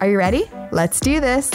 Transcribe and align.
Are 0.00 0.08
you 0.08 0.18
ready? 0.18 0.44
Let's 0.72 1.00
do 1.00 1.20
this. 1.20 1.50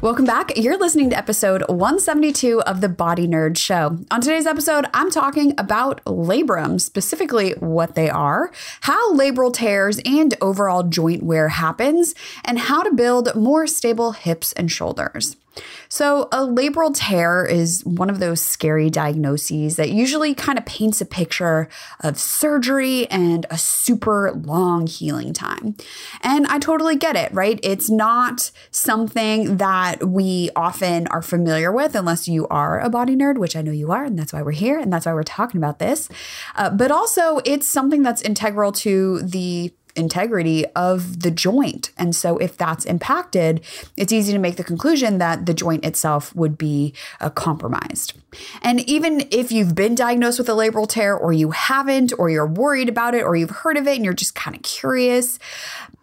Welcome 0.00 0.26
back. 0.26 0.56
You're 0.56 0.78
listening 0.78 1.10
to 1.10 1.18
episode 1.18 1.62
172 1.68 2.62
of 2.62 2.80
the 2.80 2.88
Body 2.88 3.26
Nerd 3.26 3.56
Show. 3.56 3.98
On 4.12 4.20
today's 4.20 4.46
episode, 4.46 4.86
I'm 4.94 5.10
talking 5.10 5.54
about 5.58 6.04
labrum, 6.04 6.80
specifically 6.80 7.50
what 7.58 7.96
they 7.96 8.08
are, 8.08 8.52
how 8.82 9.14
labral 9.14 9.52
tears 9.52 10.00
and 10.04 10.36
overall 10.40 10.84
joint 10.84 11.24
wear 11.24 11.48
happens, 11.48 12.14
and 12.44 12.60
how 12.60 12.84
to 12.84 12.94
build 12.94 13.34
more 13.34 13.66
stable 13.66 14.12
hips 14.12 14.52
and 14.52 14.70
shoulders. 14.70 15.36
So, 15.88 16.28
a 16.30 16.38
labral 16.38 16.92
tear 16.94 17.44
is 17.44 17.84
one 17.84 18.10
of 18.10 18.18
those 18.18 18.40
scary 18.40 18.90
diagnoses 18.90 19.76
that 19.76 19.90
usually 19.90 20.34
kind 20.34 20.58
of 20.58 20.66
paints 20.66 21.00
a 21.00 21.06
picture 21.06 21.68
of 22.00 22.18
surgery 22.18 23.06
and 23.10 23.46
a 23.50 23.58
super 23.58 24.32
long 24.32 24.86
healing 24.86 25.32
time. 25.32 25.76
And 26.22 26.46
I 26.46 26.58
totally 26.58 26.96
get 26.96 27.16
it, 27.16 27.32
right? 27.32 27.58
It's 27.62 27.88
not 27.88 28.50
something 28.70 29.56
that 29.56 30.08
we 30.08 30.50
often 30.54 31.06
are 31.08 31.22
familiar 31.22 31.72
with 31.72 31.94
unless 31.94 32.28
you 32.28 32.46
are 32.48 32.80
a 32.80 32.90
body 32.90 33.16
nerd, 33.16 33.38
which 33.38 33.56
I 33.56 33.62
know 33.62 33.72
you 33.72 33.90
are, 33.90 34.04
and 34.04 34.18
that's 34.18 34.32
why 34.32 34.42
we're 34.42 34.52
here, 34.52 34.78
and 34.78 34.92
that's 34.92 35.06
why 35.06 35.14
we're 35.14 35.22
talking 35.22 35.58
about 35.58 35.78
this. 35.78 36.08
Uh, 36.54 36.70
but 36.70 36.90
also, 36.90 37.40
it's 37.44 37.66
something 37.66 38.02
that's 38.02 38.22
integral 38.22 38.72
to 38.72 39.22
the 39.22 39.72
integrity 39.98 40.64
of 40.74 41.20
the 41.20 41.30
joint. 41.30 41.90
And 41.98 42.14
so, 42.14 42.38
if 42.38 42.56
that's 42.56 42.84
impacted, 42.84 43.60
it's 43.96 44.12
easy 44.12 44.32
to 44.32 44.38
make 44.38 44.56
the 44.56 44.64
conclusion 44.64 45.18
that 45.18 45.46
the 45.46 45.54
joint 45.54 45.84
itself 45.84 46.34
would 46.34 46.56
be 46.56 46.94
uh, 47.20 47.30
compromised. 47.30 48.14
And 48.62 48.80
even 48.88 49.26
if 49.30 49.50
you've 49.50 49.74
been 49.74 49.94
diagnosed 49.94 50.38
with 50.38 50.48
a 50.48 50.52
labral 50.52 50.88
tear, 50.88 51.16
or 51.16 51.32
you 51.32 51.50
haven't, 51.50 52.12
or 52.18 52.30
you're 52.30 52.46
worried 52.46 52.88
about 52.88 53.14
it, 53.14 53.22
or 53.22 53.36
you've 53.36 53.50
heard 53.50 53.76
of 53.76 53.86
it 53.86 53.96
and 53.96 54.04
you're 54.04 54.14
just 54.14 54.34
kind 54.34 54.56
of 54.56 54.62
curious, 54.62 55.38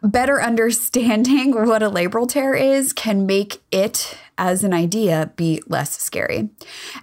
better 0.05 0.41
understanding 0.41 1.51
what 1.67 1.83
a 1.83 1.89
labral 1.89 2.27
tear 2.27 2.53
is 2.53 2.93
can 2.93 3.25
make 3.25 3.61
it 3.71 4.17
as 4.37 4.63
an 4.63 4.73
idea 4.73 5.31
be 5.35 5.61
less 5.67 5.97
scary. 5.99 6.49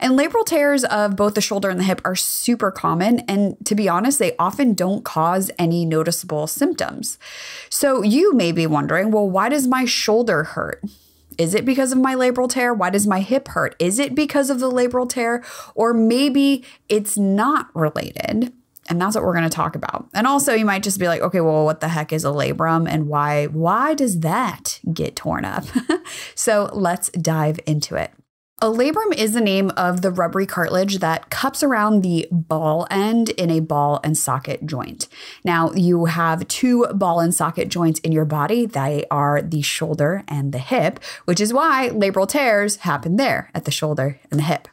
And 0.00 0.18
labral 0.18 0.44
tears 0.44 0.84
of 0.84 1.16
both 1.16 1.34
the 1.34 1.40
shoulder 1.40 1.70
and 1.70 1.80
the 1.80 1.84
hip 1.84 2.00
are 2.04 2.16
super 2.16 2.70
common. 2.70 3.20
And 3.20 3.56
to 3.66 3.74
be 3.74 3.88
honest, 3.88 4.18
they 4.18 4.36
often 4.36 4.74
don't 4.74 5.04
cause 5.04 5.50
any 5.58 5.84
noticeable 5.84 6.46
symptoms. 6.46 7.18
So 7.70 8.02
you 8.02 8.34
may 8.34 8.52
be 8.52 8.66
wondering 8.66 9.10
well, 9.10 9.28
why 9.28 9.48
does 9.48 9.66
my 9.66 9.84
shoulder 9.84 10.44
hurt? 10.44 10.82
Is 11.38 11.54
it 11.54 11.64
because 11.64 11.92
of 11.92 11.98
my 11.98 12.14
labral 12.14 12.48
tear? 12.48 12.74
Why 12.74 12.90
does 12.90 13.06
my 13.06 13.20
hip 13.20 13.48
hurt? 13.48 13.74
Is 13.78 13.98
it 13.98 14.14
because 14.14 14.50
of 14.50 14.60
the 14.60 14.70
labral 14.70 15.08
tear? 15.08 15.42
Or 15.74 15.94
maybe 15.94 16.64
it's 16.88 17.16
not 17.16 17.68
related. 17.74 18.52
And 18.88 19.00
that's 19.00 19.14
what 19.14 19.24
we're 19.24 19.34
going 19.34 19.44
to 19.44 19.50
talk 19.50 19.76
about. 19.76 20.08
And 20.12 20.26
also 20.26 20.54
you 20.54 20.64
might 20.64 20.82
just 20.82 20.98
be 20.98 21.06
like, 21.06 21.20
okay, 21.22 21.40
well, 21.40 21.64
what 21.64 21.80
the 21.80 21.88
heck 21.88 22.12
is 22.12 22.24
a 22.24 22.28
labrum 22.28 22.88
and 22.88 23.08
why 23.08 23.46
why 23.46 23.94
does 23.94 24.20
that 24.20 24.80
get 24.92 25.16
torn 25.16 25.44
up? 25.44 25.64
so 26.34 26.68
let's 26.72 27.08
dive 27.10 27.60
into 27.66 27.94
it. 27.96 28.12
A 28.62 28.66
labrum 28.66 29.12
is 29.16 29.32
the 29.32 29.40
name 29.40 29.72
of 29.76 30.02
the 30.02 30.12
rubbery 30.12 30.46
cartilage 30.46 30.98
that 30.98 31.30
cups 31.30 31.64
around 31.64 32.02
the 32.02 32.28
ball 32.30 32.86
end 32.92 33.30
in 33.30 33.50
a 33.50 33.58
ball 33.58 33.98
and 34.04 34.16
socket 34.16 34.64
joint. 34.66 35.08
Now, 35.44 35.72
you 35.72 36.04
have 36.04 36.46
two 36.46 36.86
ball 36.94 37.18
and 37.18 37.34
socket 37.34 37.70
joints 37.70 37.98
in 38.00 38.12
your 38.12 38.24
body. 38.24 38.64
They 38.66 39.04
are 39.10 39.42
the 39.42 39.62
shoulder 39.62 40.22
and 40.28 40.52
the 40.52 40.60
hip, 40.60 41.02
which 41.24 41.40
is 41.40 41.52
why 41.52 41.90
labral 41.92 42.28
tears 42.28 42.76
happen 42.76 43.16
there 43.16 43.50
at 43.52 43.64
the 43.64 43.72
shoulder 43.72 44.20
and 44.30 44.38
the 44.38 44.44
hip. 44.44 44.68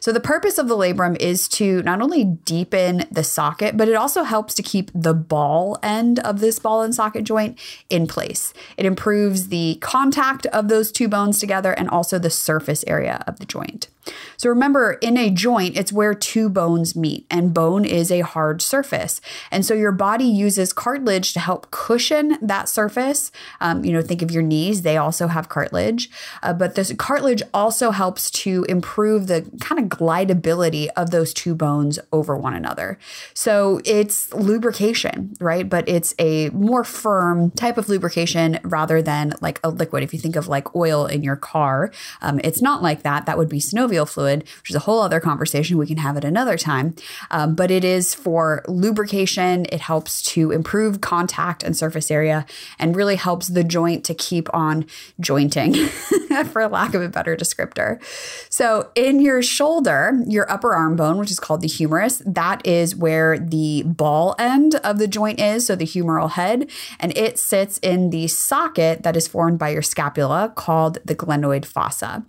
So, 0.00 0.12
the 0.12 0.20
purpose 0.20 0.58
of 0.58 0.68
the 0.68 0.76
labrum 0.76 1.16
is 1.16 1.48
to 1.48 1.82
not 1.82 2.00
only 2.00 2.24
deepen 2.24 3.04
the 3.10 3.24
socket, 3.24 3.76
but 3.76 3.88
it 3.88 3.94
also 3.94 4.22
helps 4.22 4.54
to 4.54 4.62
keep 4.62 4.90
the 4.94 5.14
ball 5.14 5.78
end 5.82 6.18
of 6.20 6.40
this 6.40 6.58
ball 6.58 6.82
and 6.82 6.94
socket 6.94 7.24
joint 7.24 7.58
in 7.90 8.06
place. 8.06 8.52
It 8.76 8.86
improves 8.86 9.48
the 9.48 9.78
contact 9.80 10.46
of 10.46 10.68
those 10.68 10.92
two 10.92 11.08
bones 11.08 11.38
together 11.38 11.72
and 11.72 11.88
also 11.88 12.18
the 12.18 12.30
surface 12.30 12.84
area 12.86 13.22
of 13.26 13.38
the 13.38 13.46
joint. 13.46 13.88
So 14.38 14.48
remember, 14.48 14.92
in 15.02 15.16
a 15.16 15.30
joint, 15.30 15.76
it's 15.76 15.92
where 15.92 16.14
two 16.14 16.48
bones 16.48 16.94
meet, 16.94 17.26
and 17.28 17.52
bone 17.52 17.84
is 17.84 18.12
a 18.12 18.20
hard 18.20 18.62
surface. 18.62 19.20
And 19.50 19.66
so 19.66 19.74
your 19.74 19.90
body 19.90 20.24
uses 20.24 20.72
cartilage 20.72 21.32
to 21.32 21.40
help 21.40 21.72
cushion 21.72 22.38
that 22.40 22.68
surface. 22.68 23.32
Um, 23.60 23.84
you 23.84 23.92
know, 23.92 24.00
think 24.00 24.22
of 24.22 24.30
your 24.30 24.44
knees, 24.44 24.82
they 24.82 24.96
also 24.96 25.26
have 25.26 25.48
cartilage. 25.48 26.08
Uh, 26.40 26.52
but 26.52 26.76
this 26.76 26.92
cartilage 26.94 27.42
also 27.52 27.90
helps 27.90 28.30
to 28.30 28.64
improve 28.68 29.26
the 29.26 29.50
kind 29.60 29.80
of 29.80 29.86
glidability 29.98 30.88
of 30.96 31.10
those 31.10 31.34
two 31.34 31.56
bones 31.56 31.98
over 32.12 32.36
one 32.36 32.54
another. 32.54 32.96
So 33.34 33.80
it's 33.84 34.32
lubrication, 34.32 35.34
right? 35.40 35.68
But 35.68 35.88
it's 35.88 36.14
a 36.20 36.50
more 36.50 36.84
firm 36.84 37.50
type 37.50 37.76
of 37.76 37.88
lubrication 37.88 38.60
rather 38.62 39.02
than 39.02 39.34
like 39.40 39.58
a 39.64 39.68
liquid. 39.68 40.04
If 40.04 40.14
you 40.14 40.20
think 40.20 40.36
of 40.36 40.46
like 40.46 40.76
oil 40.76 41.06
in 41.06 41.24
your 41.24 41.34
car, 41.34 41.90
um, 42.22 42.40
it's 42.44 42.62
not 42.62 42.84
like 42.84 43.02
that. 43.02 43.26
That 43.26 43.36
would 43.36 43.48
be 43.48 43.58
synovial 43.58 44.08
fluid, 44.08 44.27
which 44.36 44.70
is 44.70 44.76
a 44.76 44.80
whole 44.80 45.00
other 45.00 45.20
conversation. 45.20 45.78
We 45.78 45.86
can 45.86 45.96
have 45.98 46.16
it 46.16 46.24
another 46.24 46.56
time. 46.56 46.94
Um, 47.30 47.54
but 47.54 47.70
it 47.70 47.84
is 47.84 48.14
for 48.14 48.62
lubrication. 48.68 49.66
It 49.70 49.80
helps 49.80 50.22
to 50.34 50.50
improve 50.52 51.00
contact 51.00 51.62
and 51.62 51.76
surface 51.76 52.10
area 52.10 52.46
and 52.78 52.96
really 52.96 53.16
helps 53.16 53.48
the 53.48 53.64
joint 53.64 54.04
to 54.04 54.14
keep 54.14 54.52
on 54.54 54.86
jointing, 55.20 55.72
for 56.52 56.66
lack 56.68 56.94
of 56.94 57.02
a 57.02 57.08
better 57.08 57.36
descriptor. 57.36 58.02
So, 58.50 58.90
in 58.94 59.20
your 59.20 59.42
shoulder, 59.42 60.12
your 60.26 60.50
upper 60.50 60.74
arm 60.74 60.96
bone, 60.96 61.18
which 61.18 61.30
is 61.30 61.40
called 61.40 61.60
the 61.60 61.68
humerus, 61.68 62.22
that 62.26 62.66
is 62.66 62.94
where 62.94 63.38
the 63.38 63.82
ball 63.84 64.34
end 64.38 64.76
of 64.76 64.98
the 64.98 65.08
joint 65.08 65.40
is, 65.40 65.66
so 65.66 65.76
the 65.76 65.84
humeral 65.84 66.30
head, 66.30 66.70
and 67.00 67.16
it 67.16 67.38
sits 67.38 67.78
in 67.78 68.10
the 68.10 68.26
socket 68.28 69.02
that 69.02 69.16
is 69.16 69.28
formed 69.28 69.58
by 69.58 69.70
your 69.70 69.82
scapula 69.82 70.52
called 70.54 70.98
the 71.04 71.14
glenoid 71.14 71.64
fossa. 71.64 72.24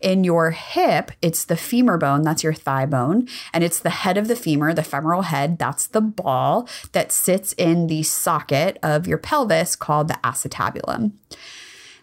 In 0.00 0.24
your 0.24 0.52
hip, 0.52 1.12
it's 1.20 1.44
the 1.44 1.56
femur 1.56 1.98
bone, 1.98 2.22
that's 2.22 2.42
your 2.42 2.54
thigh 2.54 2.86
bone, 2.86 3.28
and 3.52 3.62
it's 3.62 3.78
the 3.78 3.90
head 3.90 4.16
of 4.16 4.28
the 4.28 4.36
femur, 4.36 4.72
the 4.72 4.82
femoral 4.82 5.22
head, 5.22 5.58
that's 5.58 5.86
the 5.86 6.00
ball 6.00 6.68
that 6.92 7.12
sits 7.12 7.52
in 7.54 7.86
the 7.86 8.02
socket 8.02 8.78
of 8.82 9.06
your 9.06 9.18
pelvis 9.18 9.76
called 9.76 10.08
the 10.08 10.18
acetabulum. 10.24 11.12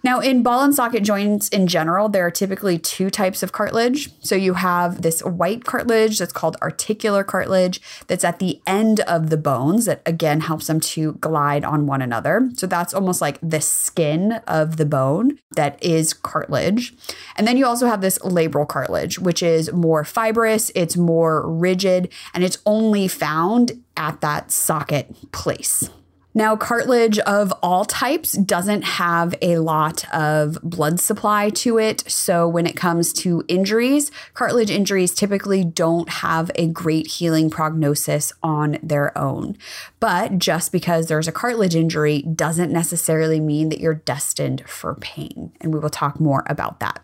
Now, 0.03 0.19
in 0.19 0.44
ball 0.44 0.63
and 0.63 0.74
socket 0.74 1.03
joints 1.03 1.50
in 1.50 1.68
general, 1.68 2.09
there 2.09 2.25
are 2.25 2.31
typically 2.31 2.78
two 2.78 3.09
types 3.09 3.44
of 3.44 3.52
cartilage. 3.52 4.09
So 4.19 4.35
you 4.35 4.53
have 4.56 5.02
this 5.02 5.22
white 5.22 5.66
cartilage 5.66 6.19
that's 6.19 6.34
called 6.34 6.56
articular 6.62 7.24
cartilage 7.24 7.81
that's 8.08 8.24
at 8.24 8.40
the 8.40 8.62
end 8.66 9.00
of 9.02 9.30
the 9.30 9.38
bones 9.38 9.85
that 9.85 10.02
again 10.06 10.41
helps 10.41 10.68
them 10.68 10.80
to 10.80 11.13
glide 11.13 11.63
on 11.63 11.88
one 11.88 12.02
another. 12.02 12.50
So 12.56 12.68
that's 12.68 12.94
almost 12.94 13.22
like 13.22 13.40
the 13.41 13.62
skin 13.62 14.34
of 14.47 14.78
the 14.78 14.85
bone 14.85 15.40
that 15.56 15.81
is 15.84 16.14
cartilage. 16.14 16.94
And 17.35 17.47
then 17.47 17.58
you 17.58 17.66
also 17.66 17.88
have 17.88 18.02
this 18.02 18.19
labral 18.19 18.68
cartilage, 18.68 19.19
which 19.19 19.41
is 19.41 19.72
more 19.72 20.03
fibrous, 20.03 20.72
it's 20.75 20.97
more 20.97 21.50
rigid, 21.50 22.12
and 22.34 22.44
it's 22.44 22.59
only 22.66 23.08
found 23.08 23.84
at 23.96 24.22
that 24.22 24.52
socket 24.52 25.31
place. 25.31 25.90
Now, 26.34 26.56
cartilage 26.56 27.18
of 27.20 27.52
all 27.64 27.84
types 27.84 28.34
doesn't 28.34 28.84
have 28.84 29.34
a 29.41 29.58
lot 29.58 30.06
of 30.14 30.59
blood 30.62 31.00
supply 31.00 31.50
to 31.52 31.79
it. 31.79 32.03
So, 32.08 32.47
when 32.47 32.68
it 32.68 32.76
comes 32.76 33.12
to 33.14 33.44
injuries, 33.47 34.12
cartilage 34.35 34.70
injuries 34.70 35.16
typically 35.16 35.64
don't 35.64 36.09
have 36.09 36.52
a 36.53 36.68
great 36.68 37.08
healing 37.08 37.50
prognosis 37.50 38.34
on 38.44 38.78
their 38.84 39.18
own. 39.18 39.58
But 40.00 40.38
just 40.38 40.72
because 40.72 41.08
there's 41.08 41.28
a 41.28 41.32
cartilage 41.32 41.76
injury 41.76 42.22
doesn't 42.22 42.72
necessarily 42.72 43.40
mean 43.40 43.70
that 43.70 43.80
you're 43.80 43.96
destined 43.96 44.64
for 44.70 44.94
pain. 44.94 45.53
And 45.59 45.73
we 45.73 45.80
will 45.80 45.90
talk 45.90 46.20
more 46.20 46.44
about 46.47 46.80
that. 46.82 47.03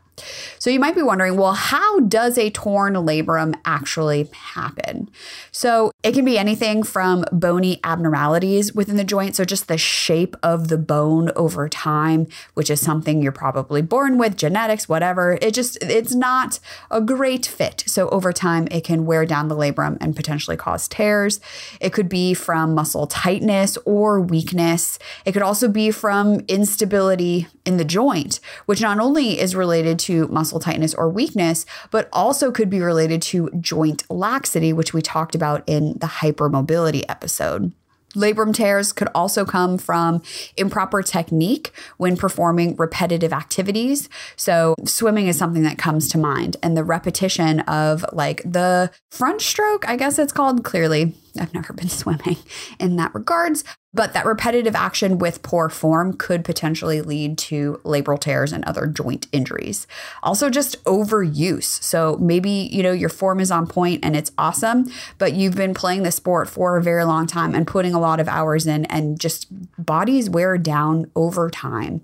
So 0.60 0.70
you 0.70 0.80
might 0.80 0.96
be 0.96 1.02
wondering, 1.02 1.38
well, 1.38 1.54
how 1.54 2.00
does 2.02 2.38
a 2.38 2.50
torn 2.50 2.94
labrum 2.94 3.56
actually 3.66 4.30
happen? 4.32 5.10
So 5.52 5.92
it 6.04 6.14
can 6.14 6.26
be 6.26 6.38
anything 6.38 6.84
from 6.84 7.26
bony 7.32 7.80
abnormalities 7.84 8.74
within 8.74 8.98
the 8.98 9.04
joint, 9.04 9.36
so 9.36 9.46
just 9.46 9.68
the 9.68 9.78
shape 9.78 10.36
of 10.44 10.68
the 10.68 10.78
bone 10.78 11.32
over 11.36 11.68
time, 11.68 12.28
which 12.54 12.70
is 12.70 12.80
something 12.80 13.22
you're 13.22 13.32
probably 13.32 13.82
born 13.82 14.18
with, 14.18 14.38
genetics, 14.38 14.88
whatever. 14.88 15.38
It 15.42 15.54
just 15.54 15.78
it's 15.82 16.14
not 16.14 16.60
a 16.92 17.02
great 17.02 17.46
fit. 17.46 17.84
So 17.88 18.10
over 18.10 18.32
time 18.32 18.68
it 18.72 18.84
can 18.84 19.06
wear 19.06 19.26
down 19.26 19.48
the 19.48 19.56
labrum 19.56 19.98
and 20.00 20.16
potentially 20.16 20.58
cause 20.58 20.88
tears. 20.88 21.40
It 21.80 21.92
could 21.92 22.10
be 22.10 22.34
from 22.34 22.76
muscle 22.76 23.08
tightness 23.08 23.78
or 23.86 24.22
weakness. 24.22 25.00
It 25.26 25.32
could 25.32 25.42
also 25.42 25.68
be 25.68 25.92
from 25.92 26.42
instability 26.48 27.48
in 27.66 27.78
the 27.78 27.86
joint, 27.86 28.40
which 28.66 28.82
not 28.82 29.00
only 29.00 29.40
is 29.40 29.56
related 29.56 30.00
to 30.04 30.28
muscle 30.28 30.60
tightness 30.60 30.94
or 30.94 31.10
weakness, 31.10 31.66
but 31.92 32.10
also 32.14 32.52
could 32.52 32.70
be 32.70 32.80
related 32.80 33.22
to 33.24 33.50
joint 33.60 34.04
laxity, 34.10 34.74
which 34.74 34.94
we 34.94 35.02
talked 35.02 35.36
about 35.36 35.64
in 35.68 35.94
the 36.00 36.08
hypermobility 36.08 37.04
episode. 37.10 37.72
Labrum 38.16 38.54
tears 38.54 38.94
could 38.94 39.08
also 39.16 39.46
come 39.46 39.78
from 39.78 40.22
improper 40.58 41.02
technique 41.02 41.72
when 41.98 42.16
performing 42.16 42.76
repetitive 42.76 43.34
activities. 43.34 44.08
So, 44.36 44.76
swimming 44.86 45.28
is 45.28 45.38
something 45.38 45.64
that 45.64 45.78
comes 45.78 46.08
to 46.10 46.18
mind, 46.18 46.58
and 46.62 46.78
the 46.78 46.84
repetition 46.84 47.62
of 47.62 48.06
like 48.14 48.44
the 48.44 48.92
front 49.12 49.42
stroke, 49.42 49.88
I 49.90 49.96
guess 49.96 50.20
it's 50.20 50.34
called. 50.34 50.64
Clearly, 50.64 51.16
I've 51.40 51.54
never 51.54 51.74
been 51.74 51.90
swimming 52.04 52.38
in 52.80 52.96
that 52.98 53.14
regards, 53.14 53.64
but 53.94 54.14
that 54.14 54.26
repetitive 54.26 54.76
action 54.76 55.18
with 55.18 55.44
poor 55.44 55.70
form 55.70 56.14
could 56.14 56.44
potentially 56.44 57.02
lead 57.02 57.38
to 57.38 57.80
labral 57.84 58.20
tears 58.20 58.52
and 58.52 58.66
other 58.66 58.88
joint 58.88 59.28
injuries. 59.32 59.86
Also, 60.24 60.50
just 60.50 60.84
overuse. 60.86 61.64
So 61.64 62.18
maybe, 62.20 62.50
you 62.72 62.82
know, 62.82 62.92
your 62.92 63.10
form 63.10 63.40
is 63.40 63.52
on 63.52 63.68
point 63.68 64.04
and 64.04 64.16
it's 64.16 64.32
awesome, 64.38 64.92
but 65.18 65.34
you've 65.34 65.56
been 65.56 65.74
playing 65.74 66.04
the 66.04 66.12
sport 66.12 66.50
for 66.50 66.78
a 66.78 66.84
very 66.84 67.04
long 67.04 67.28
time 67.28 67.54
and 67.54 67.68
putting 67.68 67.94
a 67.94 68.00
lot 68.00 68.20
of 68.20 68.28
hours 68.28 68.66
in, 68.66 68.86
and 68.86 69.20
just 69.20 69.48
bodies 69.84 70.30
wear 70.30 70.58
down 70.58 71.10
over 71.16 71.50
time. 71.50 72.02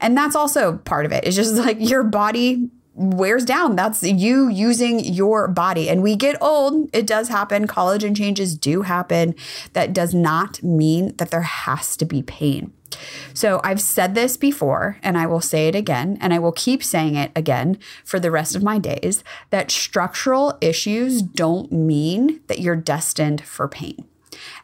And 0.00 0.16
that's 0.16 0.36
also 0.36 0.78
part 0.78 1.06
of 1.06 1.12
it. 1.12 1.24
It's 1.24 1.36
just 1.36 1.54
like 1.54 1.76
your 1.80 2.02
body 2.04 2.70
wears 2.94 3.44
down. 3.44 3.76
That's 3.76 4.02
you 4.02 4.48
using 4.48 5.00
your 5.00 5.48
body. 5.48 5.88
And 5.88 6.02
we 6.02 6.16
get 6.16 6.40
old. 6.40 6.90
It 6.92 7.06
does 7.06 7.28
happen. 7.28 7.66
Collagen 7.66 8.16
changes 8.16 8.56
do 8.56 8.82
happen. 8.82 9.34
That 9.72 9.92
does 9.92 10.14
not 10.14 10.62
mean 10.62 11.14
that 11.16 11.30
there 11.30 11.42
has 11.42 11.96
to 11.98 12.04
be 12.04 12.22
pain. 12.22 12.72
So 13.32 13.60
I've 13.64 13.80
said 13.80 14.14
this 14.14 14.36
before, 14.36 14.98
and 15.02 15.16
I 15.16 15.26
will 15.26 15.40
say 15.40 15.68
it 15.68 15.74
again, 15.74 16.18
and 16.20 16.34
I 16.34 16.38
will 16.38 16.52
keep 16.52 16.84
saying 16.84 17.14
it 17.14 17.32
again 17.34 17.78
for 18.04 18.20
the 18.20 18.30
rest 18.30 18.54
of 18.54 18.62
my 18.62 18.78
days 18.78 19.24
that 19.50 19.70
structural 19.70 20.58
issues 20.60 21.22
don't 21.22 21.72
mean 21.72 22.40
that 22.48 22.60
you're 22.60 22.76
destined 22.76 23.40
for 23.42 23.66
pain. 23.66 24.04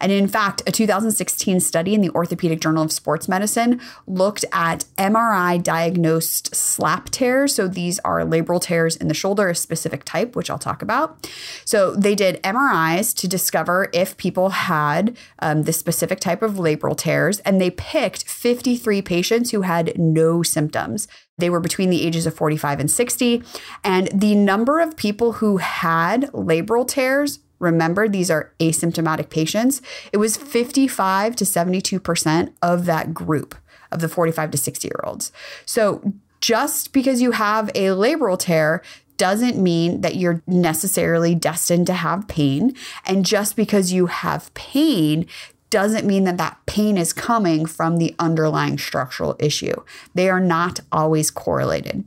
And 0.01 0.13
in 0.13 0.29
fact, 0.29 0.63
a 0.67 0.73
2016 0.73 1.61
study 1.61 1.95
in 1.95 2.01
the 2.01 2.11
Orthopedic 2.11 2.61
Journal 2.61 2.83
of 2.83 2.93
Sports 2.93 3.29
Medicine 3.29 3.81
looked 4.07 4.45
at 4.53 4.85
MRI 4.97 5.63
diagnosed 5.63 6.55
slap 6.55 7.11
tears. 7.11 7.55
So 7.55 7.69
these 7.69 7.99
are 8.01 8.21
labral 8.21 8.61
tears 8.61 8.97
in 8.97 9.09
the 9.09 9.15
shoulder, 9.15 9.49
a 9.49 9.55
specific 9.55 10.05
type, 10.05 10.37
which 10.37 10.51
I'll 10.51 10.59
talk 10.59 10.83
about. 10.83 11.31
So 11.65 11.95
they 11.95 12.15
did 12.15 12.43
MRIs 12.43 13.15
to 13.17 13.29
discover 13.29 13.89
if 13.93 14.17
people 14.17 14.51
had 14.51 15.17
um, 15.41 15.63
this 15.63 15.79
specific 15.79 16.21
type 16.21 16.43
of 16.43 16.55
labral 16.55 16.97
tears, 16.97 17.41
and 17.41 17.61
they 17.61 17.71
picked 17.71 18.25
53 18.29 19.03
patients 19.03 19.51
who 19.51 19.63
had 19.63 19.99
no 19.99 20.43
symptoms. 20.43 21.09
They 21.39 21.51
were 21.51 21.61
between 21.61 21.91
the 21.91 22.05
ages 22.05 22.27
of 22.27 22.35
45 22.35 22.81
and 22.81 22.91
60. 22.91 23.43
And 23.85 24.09
the 24.13 24.35
number 24.35 24.81
of 24.81 24.97
people 24.97 25.35
who 25.35 25.59
had 25.59 26.31
labral 26.33 26.87
tears 26.87 27.39
Remember, 27.59 28.09
these 28.09 28.31
are 28.31 28.53
asymptomatic 28.61 29.31
patients. 29.31 29.83
It 30.13 30.19
was 30.19 30.37
55 30.37 31.37
to 31.37 31.45
72% 31.45 32.53
of 32.63 32.85
that 32.85 33.13
group 33.13 33.55
of 33.91 34.01
the 34.01 34.09
45 34.09 34.51
to 34.53 34.59
60 34.59 34.89
year 34.89 35.01
olds. 35.05 35.33
So 35.65 36.13
just 36.41 36.93
because 36.93 37.21
you 37.21 37.33
have 37.33 37.69
a 37.71 37.87
labral 37.89 38.39
tear 38.39 38.83
doesn't 39.17 39.61
mean 39.61 40.03
that 40.03 40.15
you're 40.17 40.43
necessarily 40.47 41.35
destined 41.35 41.87
to 41.89 41.93
have 41.93 42.29
pain. 42.29 42.75
And 43.05 43.27
just 43.27 43.57
because 43.57 43.93
you 43.93 44.07
have 44.07 44.53
pain 44.55 45.27
doesn't 45.71 46.07
mean 46.07 46.25
that 46.25 46.39
that 46.39 46.59
pain 46.67 46.97
is 46.97 47.13
coming 47.13 47.67
from 47.67 47.97
the 47.97 48.15
underlying 48.19 48.79
structural 48.79 49.37
issue. 49.39 49.75
They 50.15 50.31
are 50.31 50.41
not 50.41 50.81
always 50.93 51.31
correlated 51.31 52.05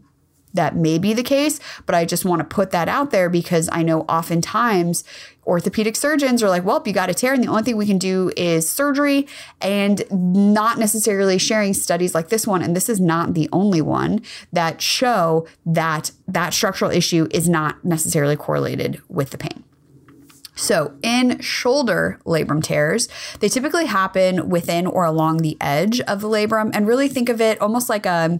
that 0.53 0.75
may 0.75 0.97
be 0.97 1.13
the 1.13 1.23
case, 1.23 1.59
but 1.85 1.95
I 1.95 2.05
just 2.05 2.25
want 2.25 2.39
to 2.39 2.55
put 2.55 2.71
that 2.71 2.89
out 2.89 3.11
there 3.11 3.29
because 3.29 3.69
I 3.71 3.83
know 3.83 4.01
oftentimes 4.01 5.03
orthopedic 5.45 5.95
surgeons 5.95 6.43
are 6.43 6.49
like, 6.49 6.63
well, 6.63 6.81
you 6.85 6.93
got 6.93 7.09
a 7.09 7.13
tear, 7.13 7.33
and 7.33 7.43
the 7.43 7.47
only 7.47 7.63
thing 7.63 7.77
we 7.77 7.85
can 7.85 7.97
do 7.97 8.31
is 8.37 8.69
surgery, 8.69 9.27
and 9.59 10.03
not 10.11 10.77
necessarily 10.77 11.37
sharing 11.37 11.73
studies 11.73 12.13
like 12.13 12.29
this 12.29 12.45
one. 12.45 12.61
And 12.61 12.75
this 12.75 12.89
is 12.89 12.99
not 12.99 13.33
the 13.33 13.49
only 13.51 13.81
one 13.81 14.21
that 14.51 14.81
show 14.81 15.47
that 15.65 16.11
that 16.27 16.53
structural 16.53 16.91
issue 16.91 17.27
is 17.31 17.49
not 17.49 17.83
necessarily 17.83 18.35
correlated 18.35 19.01
with 19.09 19.31
the 19.31 19.37
pain. 19.37 19.63
So, 20.55 20.93
in 21.01 21.39
shoulder 21.39 22.19
labrum 22.25 22.61
tears, 22.61 23.07
they 23.39 23.47
typically 23.47 23.85
happen 23.85 24.49
within 24.49 24.85
or 24.85 25.05
along 25.05 25.37
the 25.37 25.57
edge 25.61 26.01
of 26.01 26.21
the 26.21 26.27
labrum, 26.27 26.71
and 26.73 26.87
really 26.87 27.07
think 27.07 27.29
of 27.29 27.39
it 27.39 27.59
almost 27.61 27.89
like 27.89 28.05
a 28.05 28.39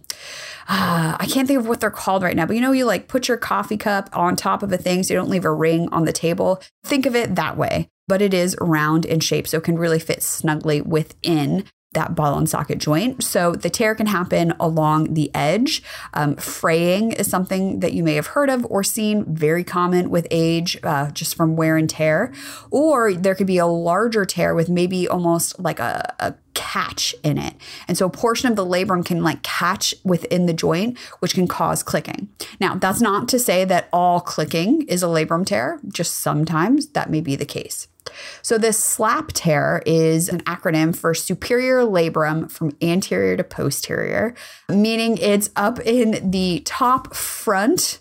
uh, 0.67 1.17
I 1.19 1.25
can't 1.25 1.47
think 1.47 1.59
of 1.59 1.67
what 1.67 1.79
they're 1.81 1.89
called 1.89 2.23
right 2.23 2.35
now, 2.35 2.45
but 2.45 2.55
you 2.55 2.61
know, 2.61 2.71
you 2.71 2.85
like 2.85 3.07
put 3.07 3.27
your 3.27 3.37
coffee 3.37 3.77
cup 3.77 4.09
on 4.13 4.35
top 4.35 4.63
of 4.63 4.71
a 4.71 4.77
thing 4.77 5.03
so 5.03 5.13
you 5.13 5.19
don't 5.19 5.29
leave 5.29 5.45
a 5.45 5.53
ring 5.53 5.89
on 5.91 6.05
the 6.05 6.13
table. 6.13 6.61
Think 6.85 7.05
of 7.05 7.15
it 7.15 7.35
that 7.35 7.57
way, 7.57 7.89
but 8.07 8.21
it 8.21 8.33
is 8.33 8.55
round 8.61 9.05
in 9.05 9.19
shape, 9.19 9.47
so 9.47 9.57
it 9.57 9.63
can 9.63 9.77
really 9.77 9.99
fit 9.99 10.21
snugly 10.23 10.81
within 10.81 11.65
that 11.93 12.15
ball 12.15 12.37
and 12.37 12.49
socket 12.49 12.77
joint. 12.77 13.23
So 13.23 13.53
the 13.53 13.69
tear 13.69 13.95
can 13.95 14.07
happen 14.07 14.53
along 14.59 15.13
the 15.13 15.29
edge. 15.35 15.83
Um, 16.13 16.35
fraying 16.37 17.11
is 17.11 17.29
something 17.29 17.81
that 17.81 17.93
you 17.93 18.03
may 18.03 18.15
have 18.15 18.27
heard 18.27 18.49
of 18.49 18.65
or 18.69 18.83
seen, 18.83 19.25
very 19.25 19.63
common 19.63 20.09
with 20.09 20.25
age, 20.31 20.77
uh, 20.83 21.11
just 21.11 21.35
from 21.35 21.55
wear 21.55 21.75
and 21.75 21.89
tear. 21.89 22.33
Or 22.69 23.13
there 23.13 23.35
could 23.35 23.47
be 23.47 23.57
a 23.57 23.65
larger 23.65 24.23
tear 24.23 24.55
with 24.55 24.69
maybe 24.69 25.07
almost 25.07 25.59
like 25.59 25.79
a, 25.79 26.15
a 26.19 26.35
catch 26.53 27.13
in 27.23 27.37
it. 27.37 27.55
And 27.87 27.97
so 27.97 28.05
a 28.05 28.09
portion 28.09 28.49
of 28.49 28.55
the 28.55 28.65
labrum 28.65 29.05
can 29.05 29.23
like 29.23 29.43
catch 29.43 29.93
within 30.03 30.45
the 30.45 30.53
joint, 30.53 30.97
which 31.19 31.33
can 31.33 31.47
cause 31.47 31.83
clicking. 31.83 32.29
Now, 32.59 32.75
that's 32.75 33.01
not 33.01 33.27
to 33.29 33.39
say 33.39 33.65
that 33.65 33.89
all 33.91 34.21
clicking 34.21 34.83
is 34.83 35.03
a 35.03 35.07
labrum 35.07 35.45
tear, 35.45 35.79
just 35.89 36.15
sometimes 36.15 36.87
that 36.87 37.09
may 37.09 37.21
be 37.21 37.35
the 37.35 37.45
case. 37.45 37.87
So, 38.41 38.57
this 38.57 38.77
SLAP 38.77 39.31
tear 39.33 39.81
is 39.85 40.29
an 40.29 40.41
acronym 40.41 40.95
for 40.95 41.13
superior 41.13 41.81
labrum 41.81 42.49
from 42.49 42.75
anterior 42.81 43.37
to 43.37 43.43
posterior, 43.43 44.33
meaning 44.67 45.17
it's 45.17 45.49
up 45.55 45.79
in 45.79 46.31
the 46.31 46.61
top 46.65 47.15
front 47.15 47.99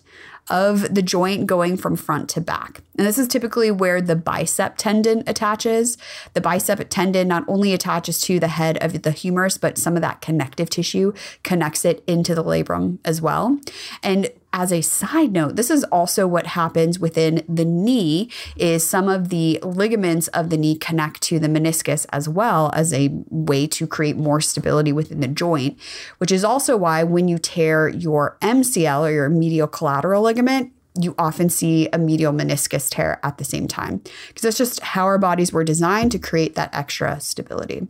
of 0.49 0.93
the 0.93 1.01
joint 1.01 1.47
going 1.47 1.77
from 1.77 1.95
front 1.95 2.29
to 2.29 2.41
back. 2.41 2.81
And 2.97 3.07
this 3.07 3.17
is 3.17 3.27
typically 3.27 3.71
where 3.71 4.01
the 4.01 4.17
bicep 4.17 4.75
tendon 4.77 5.23
attaches. 5.25 5.97
The 6.33 6.41
bicep 6.41 6.85
tendon 6.89 7.29
not 7.29 7.45
only 7.47 7.73
attaches 7.73 8.19
to 8.21 8.39
the 8.39 8.49
head 8.49 8.77
of 8.83 9.01
the 9.03 9.11
humerus, 9.11 9.57
but 9.57 9.77
some 9.77 9.95
of 9.95 10.01
that 10.01 10.19
connective 10.19 10.69
tissue 10.69 11.13
connects 11.43 11.85
it 11.85 12.03
into 12.05 12.35
the 12.35 12.43
labrum 12.43 12.99
as 13.05 13.21
well. 13.21 13.59
And 14.03 14.29
as 14.53 14.71
a 14.73 14.81
side 14.81 15.31
note, 15.31 15.55
this 15.55 15.69
is 15.69 15.83
also 15.85 16.27
what 16.27 16.47
happens 16.47 16.99
within 16.99 17.43
the 17.47 17.65
knee 17.65 18.29
is 18.57 18.85
some 18.85 19.07
of 19.07 19.29
the 19.29 19.59
ligaments 19.63 20.27
of 20.29 20.49
the 20.49 20.57
knee 20.57 20.75
connect 20.75 21.21
to 21.21 21.39
the 21.39 21.47
meniscus 21.47 22.05
as 22.11 22.27
well 22.27 22.71
as 22.73 22.93
a 22.93 23.09
way 23.29 23.65
to 23.67 23.87
create 23.87 24.17
more 24.17 24.41
stability 24.41 24.91
within 24.91 25.21
the 25.21 25.27
joint, 25.27 25.79
which 26.17 26.31
is 26.31 26.43
also 26.43 26.75
why 26.75 27.03
when 27.03 27.27
you 27.27 27.37
tear 27.37 27.87
your 27.87 28.37
MCL 28.41 29.01
or 29.01 29.11
your 29.11 29.29
medial 29.29 29.67
collateral 29.67 30.23
ligament, 30.23 30.73
you 30.99 31.15
often 31.17 31.49
see 31.49 31.87
a 31.93 31.97
medial 31.97 32.33
meniscus 32.33 32.89
tear 32.89 33.19
at 33.23 33.37
the 33.37 33.45
same 33.45 33.67
time 33.67 34.01
because 34.27 34.41
that's 34.41 34.57
just 34.57 34.81
how 34.81 35.05
our 35.05 35.17
bodies 35.17 35.53
were 35.53 35.63
designed 35.63 36.11
to 36.11 36.19
create 36.19 36.55
that 36.55 36.73
extra 36.73 37.19
stability. 37.21 37.87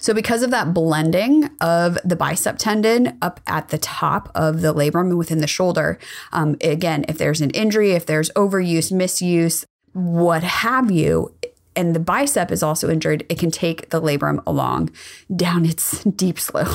So, 0.00 0.14
because 0.14 0.42
of 0.42 0.50
that 0.50 0.72
blending 0.74 1.50
of 1.60 1.98
the 2.04 2.16
bicep 2.16 2.58
tendon 2.58 3.18
up 3.20 3.40
at 3.46 3.68
the 3.68 3.78
top 3.78 4.30
of 4.34 4.62
the 4.62 4.74
labrum 4.74 5.16
within 5.16 5.38
the 5.38 5.46
shoulder, 5.46 5.98
um, 6.32 6.56
again, 6.62 7.04
if 7.08 7.18
there's 7.18 7.40
an 7.40 7.50
injury, 7.50 7.92
if 7.92 8.06
there's 8.06 8.30
overuse, 8.30 8.90
misuse, 8.90 9.64
what 9.92 10.42
have 10.42 10.90
you, 10.90 11.34
and 11.76 11.94
the 11.94 12.00
bicep 12.00 12.50
is 12.50 12.62
also 12.62 12.90
injured, 12.90 13.24
it 13.28 13.38
can 13.38 13.50
take 13.50 13.90
the 13.90 14.00
labrum 14.00 14.42
along 14.46 14.90
down 15.34 15.64
its 15.64 16.02
deep 16.16 16.38
slope. 16.38 16.68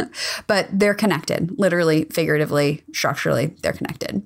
but 0.46 0.68
they're 0.72 0.94
connected, 0.94 1.58
literally, 1.58 2.04
figuratively, 2.06 2.82
structurally, 2.92 3.54
they're 3.62 3.72
connected. 3.72 4.22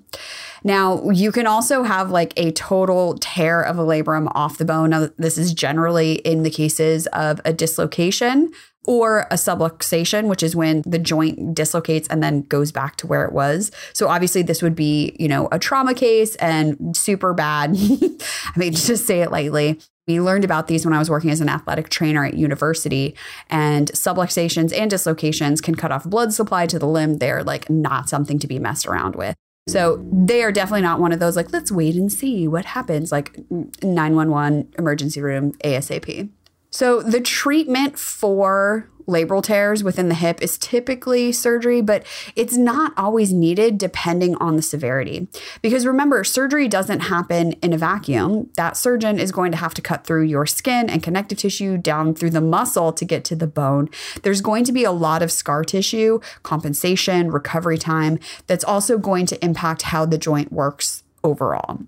Now, 0.64 1.08
you 1.10 1.32
can 1.32 1.46
also 1.46 1.82
have 1.82 2.10
like 2.10 2.32
a 2.36 2.52
total 2.52 3.16
tear 3.20 3.62
of 3.62 3.78
a 3.78 3.82
labrum 3.82 4.30
off 4.34 4.58
the 4.58 4.64
bone. 4.64 4.90
Now, 4.90 5.08
this 5.16 5.38
is 5.38 5.52
generally 5.52 6.14
in 6.16 6.42
the 6.42 6.50
cases 6.50 7.06
of 7.08 7.40
a 7.44 7.52
dislocation 7.52 8.52
or 8.86 9.26
a 9.30 9.34
subluxation, 9.34 10.28
which 10.28 10.42
is 10.42 10.56
when 10.56 10.82
the 10.86 10.98
joint 10.98 11.54
dislocates 11.54 12.08
and 12.08 12.22
then 12.22 12.42
goes 12.42 12.72
back 12.72 12.96
to 12.96 13.06
where 13.06 13.24
it 13.24 13.32
was. 13.32 13.70
So 13.92 14.08
obviously 14.08 14.42
this 14.42 14.62
would 14.62 14.74
be, 14.74 15.14
you 15.18 15.28
know, 15.28 15.46
a 15.52 15.58
trauma 15.58 15.92
case 15.92 16.36
and 16.36 16.96
super 16.96 17.34
bad. 17.34 17.76
I 17.76 18.58
mean, 18.58 18.72
just 18.72 19.06
say 19.06 19.20
it 19.20 19.30
lightly. 19.30 19.78
We 20.06 20.22
learned 20.22 20.44
about 20.44 20.68
these 20.68 20.86
when 20.86 20.94
I 20.94 20.98
was 20.98 21.10
working 21.10 21.28
as 21.28 21.42
an 21.42 21.50
athletic 21.50 21.90
trainer 21.90 22.24
at 22.24 22.32
university, 22.32 23.14
and 23.50 23.92
subluxations 23.92 24.74
and 24.74 24.90
dislocations 24.90 25.60
can 25.60 25.74
cut 25.74 25.92
off 25.92 26.04
blood 26.04 26.32
supply 26.32 26.66
to 26.68 26.78
the 26.78 26.88
limb. 26.88 27.18
They're 27.18 27.44
like 27.44 27.68
not 27.68 28.08
something 28.08 28.38
to 28.38 28.46
be 28.46 28.58
messed 28.58 28.86
around 28.86 29.16
with. 29.16 29.36
So 29.68 30.04
they 30.10 30.42
are 30.42 30.50
definitely 30.50 30.82
not 30.82 30.98
one 30.98 31.12
of 31.12 31.20
those 31.20 31.36
like, 31.36 31.52
let's 31.52 31.70
wait 31.70 31.94
and 31.94 32.10
see 32.10 32.48
what 32.48 32.64
happens, 32.64 33.12
like 33.12 33.38
911 33.50 34.74
emergency 34.78 35.20
room 35.20 35.52
ASAP. 35.64 36.30
So 36.70 37.02
the 37.02 37.20
treatment 37.20 37.98
for 37.98 38.88
labral 39.08 39.42
tears 39.42 39.82
within 39.82 40.08
the 40.08 40.14
hip 40.14 40.42
is 40.42 40.58
typically 40.58 41.32
surgery, 41.32 41.80
but 41.80 42.04
it's 42.36 42.56
not 42.56 42.92
always 42.96 43.32
needed 43.32 43.78
depending 43.78 44.36
on 44.36 44.56
the 44.56 44.62
severity. 44.62 45.26
Because 45.62 45.86
remember, 45.86 46.22
surgery 46.22 46.68
doesn't 46.68 47.00
happen 47.00 47.52
in 47.62 47.72
a 47.72 47.78
vacuum. 47.78 48.50
That 48.56 48.76
surgeon 48.76 49.18
is 49.18 49.32
going 49.32 49.50
to 49.52 49.56
have 49.58 49.74
to 49.74 49.82
cut 49.82 50.04
through 50.04 50.24
your 50.24 50.44
skin 50.46 50.90
and 50.90 51.02
connective 51.02 51.38
tissue 51.38 51.78
down 51.78 52.14
through 52.14 52.30
the 52.30 52.42
muscle 52.42 52.92
to 52.92 53.04
get 53.04 53.24
to 53.24 53.34
the 53.34 53.46
bone. 53.46 53.88
There's 54.22 54.42
going 54.42 54.64
to 54.64 54.72
be 54.72 54.84
a 54.84 54.92
lot 54.92 55.22
of 55.22 55.32
scar 55.32 55.64
tissue, 55.64 56.20
compensation, 56.42 57.30
recovery 57.30 57.78
time 57.78 58.18
that's 58.46 58.64
also 58.64 58.98
going 58.98 59.24
to 59.26 59.42
impact 59.42 59.82
how 59.82 60.04
the 60.04 60.18
joint 60.18 60.52
works 60.52 61.02
overall. 61.24 61.80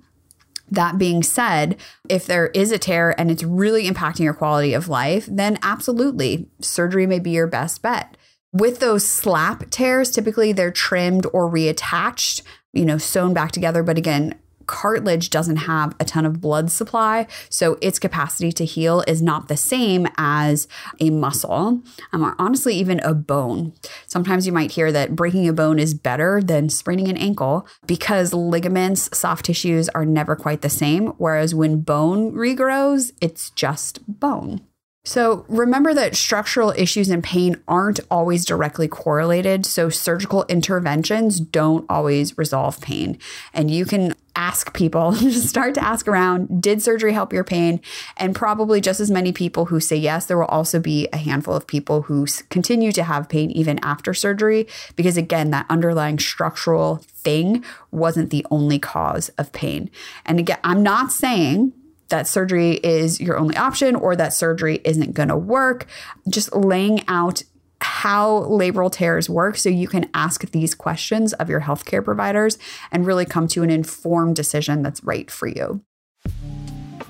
That 0.70 0.98
being 0.98 1.22
said, 1.22 1.76
if 2.08 2.26
there 2.26 2.48
is 2.48 2.70
a 2.70 2.78
tear 2.78 3.18
and 3.18 3.30
it's 3.30 3.42
really 3.42 3.88
impacting 3.88 4.20
your 4.20 4.34
quality 4.34 4.72
of 4.72 4.88
life, 4.88 5.26
then 5.30 5.58
absolutely, 5.62 6.48
surgery 6.60 7.06
may 7.06 7.18
be 7.18 7.30
your 7.30 7.46
best 7.46 7.82
bet. 7.82 8.16
With 8.52 8.80
those 8.80 9.06
slap 9.06 9.70
tears, 9.70 10.10
typically 10.10 10.52
they're 10.52 10.70
trimmed 10.70 11.26
or 11.32 11.50
reattached, 11.50 12.42
you 12.72 12.84
know, 12.84 12.98
sewn 12.98 13.34
back 13.34 13.52
together. 13.52 13.82
But 13.82 13.98
again, 13.98 14.38
cartilage 14.70 15.30
doesn't 15.30 15.56
have 15.56 15.96
a 15.98 16.04
ton 16.04 16.24
of 16.24 16.40
blood 16.40 16.70
supply, 16.70 17.26
so 17.48 17.76
its 17.82 17.98
capacity 17.98 18.52
to 18.52 18.64
heal 18.64 19.02
is 19.08 19.20
not 19.20 19.48
the 19.48 19.56
same 19.56 20.06
as 20.16 20.68
a 21.00 21.10
muscle, 21.10 21.82
um, 22.12 22.24
or 22.24 22.36
honestly, 22.38 22.76
even 22.76 23.00
a 23.00 23.12
bone. 23.12 23.72
Sometimes 24.06 24.46
you 24.46 24.52
might 24.52 24.70
hear 24.70 24.92
that 24.92 25.16
breaking 25.16 25.48
a 25.48 25.52
bone 25.52 25.80
is 25.80 25.92
better 25.92 26.40
than 26.40 26.68
spraining 26.68 27.08
an 27.08 27.16
ankle 27.16 27.66
because 27.88 28.32
ligaments, 28.32 29.10
soft 29.12 29.46
tissues 29.46 29.88
are 29.88 30.06
never 30.06 30.36
quite 30.36 30.62
the 30.62 30.70
same, 30.70 31.08
whereas 31.18 31.52
when 31.52 31.80
bone 31.80 32.32
regrows, 32.32 33.10
it's 33.20 33.50
just 33.50 33.98
bone. 34.06 34.60
So 35.04 35.46
remember 35.48 35.94
that 35.94 36.14
structural 36.14 36.74
issues 36.76 37.08
and 37.08 37.24
pain 37.24 37.56
aren't 37.66 38.00
always 38.10 38.44
directly 38.44 38.86
correlated. 38.86 39.64
So 39.64 39.88
surgical 39.88 40.44
interventions 40.48 41.40
don't 41.40 41.86
always 41.88 42.36
resolve 42.36 42.80
pain. 42.80 43.18
And 43.54 43.70
you 43.70 43.86
can 43.86 44.14
ask 44.40 44.72
people, 44.72 45.12
just 45.36 45.48
start 45.48 45.74
to 45.74 45.84
ask 45.84 46.08
around, 46.08 46.62
did 46.62 46.82
surgery 46.82 47.12
help 47.12 47.30
your 47.32 47.44
pain? 47.44 47.78
And 48.16 48.34
probably 48.34 48.80
just 48.80 48.98
as 48.98 49.10
many 49.10 49.32
people 49.32 49.66
who 49.66 49.80
say 49.80 49.96
yes, 49.96 50.26
there 50.26 50.38
will 50.38 50.46
also 50.46 50.80
be 50.80 51.08
a 51.12 51.18
handful 51.18 51.54
of 51.54 51.66
people 51.66 52.02
who 52.02 52.26
continue 52.48 52.90
to 52.92 53.02
have 53.02 53.28
pain 53.28 53.50
even 53.50 53.78
after 53.82 54.14
surgery. 54.14 54.66
Because 54.96 55.18
again, 55.18 55.50
that 55.50 55.66
underlying 55.68 56.18
structural 56.18 56.96
thing 56.96 57.62
wasn't 57.90 58.30
the 58.30 58.46
only 58.50 58.78
cause 58.78 59.28
of 59.36 59.52
pain. 59.52 59.90
And 60.24 60.38
again, 60.38 60.58
I'm 60.64 60.82
not 60.82 61.12
saying 61.12 61.74
that 62.08 62.26
surgery 62.26 62.72
is 62.82 63.20
your 63.20 63.38
only 63.38 63.56
option 63.56 63.94
or 63.94 64.16
that 64.16 64.32
surgery 64.32 64.80
isn't 64.84 65.14
going 65.14 65.28
to 65.28 65.36
work. 65.36 65.86
Just 66.28 66.54
laying 66.54 67.06
out 67.08 67.42
how 67.82 68.40
labral 68.42 68.90
tears 68.90 69.28
work 69.28 69.56
so 69.56 69.68
you 69.68 69.88
can 69.88 70.08
ask 70.14 70.50
these 70.50 70.74
questions 70.74 71.32
of 71.34 71.48
your 71.48 71.60
healthcare 71.60 72.04
providers 72.04 72.58
and 72.92 73.06
really 73.06 73.24
come 73.24 73.48
to 73.48 73.62
an 73.62 73.70
informed 73.70 74.36
decision 74.36 74.82
that's 74.82 75.02
right 75.04 75.30
for 75.30 75.46
you. 75.46 75.82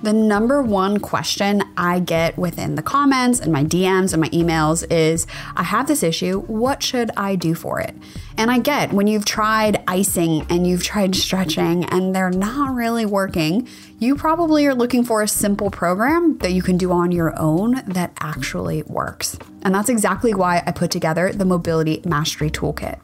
The 0.02 0.12
number 0.12 0.62
one 0.62 0.98
question 0.98 1.62
I 1.80 1.98
get 1.98 2.36
within 2.36 2.74
the 2.74 2.82
comments 2.82 3.40
and 3.40 3.50
my 3.50 3.64
DMs 3.64 4.12
and 4.12 4.20
my 4.20 4.28
emails 4.28 4.86
is 4.92 5.26
I 5.56 5.62
have 5.62 5.86
this 5.86 6.02
issue. 6.02 6.42
What 6.42 6.82
should 6.82 7.10
I 7.16 7.36
do 7.36 7.54
for 7.54 7.80
it? 7.80 7.94
And 8.36 8.50
I 8.50 8.58
get 8.58 8.92
when 8.92 9.06
you've 9.06 9.24
tried 9.24 9.82
icing 9.88 10.46
and 10.50 10.66
you've 10.66 10.84
tried 10.84 11.16
stretching 11.16 11.86
and 11.86 12.14
they're 12.14 12.30
not 12.30 12.74
really 12.74 13.06
working, 13.06 13.66
you 13.98 14.14
probably 14.14 14.66
are 14.66 14.74
looking 14.74 15.04
for 15.04 15.22
a 15.22 15.28
simple 15.28 15.70
program 15.70 16.36
that 16.38 16.52
you 16.52 16.60
can 16.60 16.76
do 16.76 16.92
on 16.92 17.12
your 17.12 17.32
own 17.38 17.82
that 17.86 18.12
actually 18.20 18.82
works. 18.82 19.38
And 19.62 19.74
that's 19.74 19.88
exactly 19.88 20.34
why 20.34 20.62
I 20.66 20.72
put 20.72 20.90
together 20.90 21.32
the 21.32 21.46
Mobility 21.46 22.02
Mastery 22.04 22.50
Toolkit. 22.50 22.98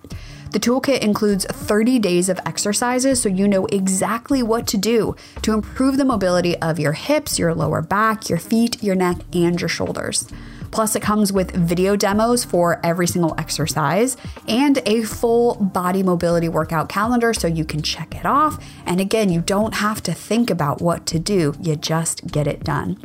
The 0.50 0.60
toolkit 0.60 1.00
includes 1.00 1.44
30 1.44 1.98
days 1.98 2.28
of 2.28 2.40
exercises 2.46 3.20
so 3.20 3.28
you 3.28 3.46
know 3.46 3.66
exactly 3.66 4.42
what 4.42 4.66
to 4.68 4.78
do 4.78 5.16
to 5.42 5.52
improve 5.52 5.96
the 5.96 6.04
mobility 6.04 6.56
of 6.58 6.78
your 6.78 6.92
hips, 6.92 7.38
your 7.38 7.54
lower 7.54 7.82
back, 7.82 8.28
your 8.28 8.38
feet, 8.38 8.82
your 8.82 8.94
neck, 8.94 9.18
and 9.32 9.60
your 9.60 9.68
shoulders. 9.68 10.28
Plus, 10.70 10.94
it 10.94 11.02
comes 11.02 11.32
with 11.32 11.52
video 11.52 11.96
demos 11.96 12.44
for 12.44 12.80
every 12.84 13.06
single 13.06 13.34
exercise 13.38 14.16
and 14.48 14.82
a 14.86 15.02
full 15.04 15.54
body 15.54 16.02
mobility 16.02 16.48
workout 16.48 16.88
calendar 16.88 17.32
so 17.32 17.46
you 17.46 17.64
can 17.64 17.82
check 17.82 18.14
it 18.14 18.26
off. 18.26 18.62
And 18.84 19.00
again, 19.00 19.30
you 19.30 19.40
don't 19.40 19.74
have 19.74 20.02
to 20.02 20.12
think 20.12 20.50
about 20.50 20.82
what 20.82 21.06
to 21.06 21.18
do, 21.18 21.54
you 21.60 21.76
just 21.76 22.26
get 22.26 22.46
it 22.46 22.62
done. 22.64 22.98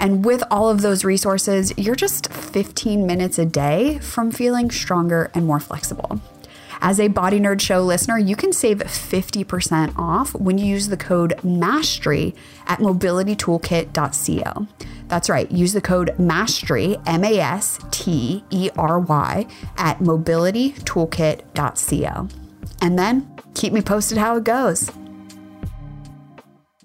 And 0.00 0.24
with 0.24 0.42
all 0.50 0.68
of 0.68 0.82
those 0.82 1.04
resources, 1.04 1.72
you're 1.76 1.94
just 1.94 2.32
15 2.32 3.06
minutes 3.06 3.38
a 3.38 3.44
day 3.44 3.98
from 3.98 4.32
feeling 4.32 4.70
stronger 4.70 5.30
and 5.34 5.46
more 5.46 5.60
flexible. 5.60 6.20
As 6.84 6.98
a 6.98 7.06
Body 7.06 7.38
Nerd 7.38 7.60
Show 7.60 7.80
listener, 7.80 8.18
you 8.18 8.34
can 8.34 8.52
save 8.52 8.78
50% 8.78 9.96
off 9.96 10.34
when 10.34 10.58
you 10.58 10.66
use 10.66 10.88
the 10.88 10.96
code 10.96 11.34
MASTERY 11.44 12.34
at 12.66 12.80
mobilitytoolkit.co. 12.80 14.66
That's 15.06 15.30
right, 15.30 15.48
use 15.52 15.74
the 15.74 15.80
code 15.80 16.18
MASTERY, 16.18 16.96
M 17.06 17.22
A 17.22 17.38
S 17.38 17.78
T 17.92 18.42
E 18.50 18.68
R 18.76 18.98
Y, 18.98 19.46
at 19.76 20.00
mobilitytoolkit.co. 20.00 22.28
And 22.80 22.98
then 22.98 23.30
keep 23.54 23.72
me 23.72 23.80
posted 23.80 24.18
how 24.18 24.36
it 24.36 24.42
goes. 24.42 24.90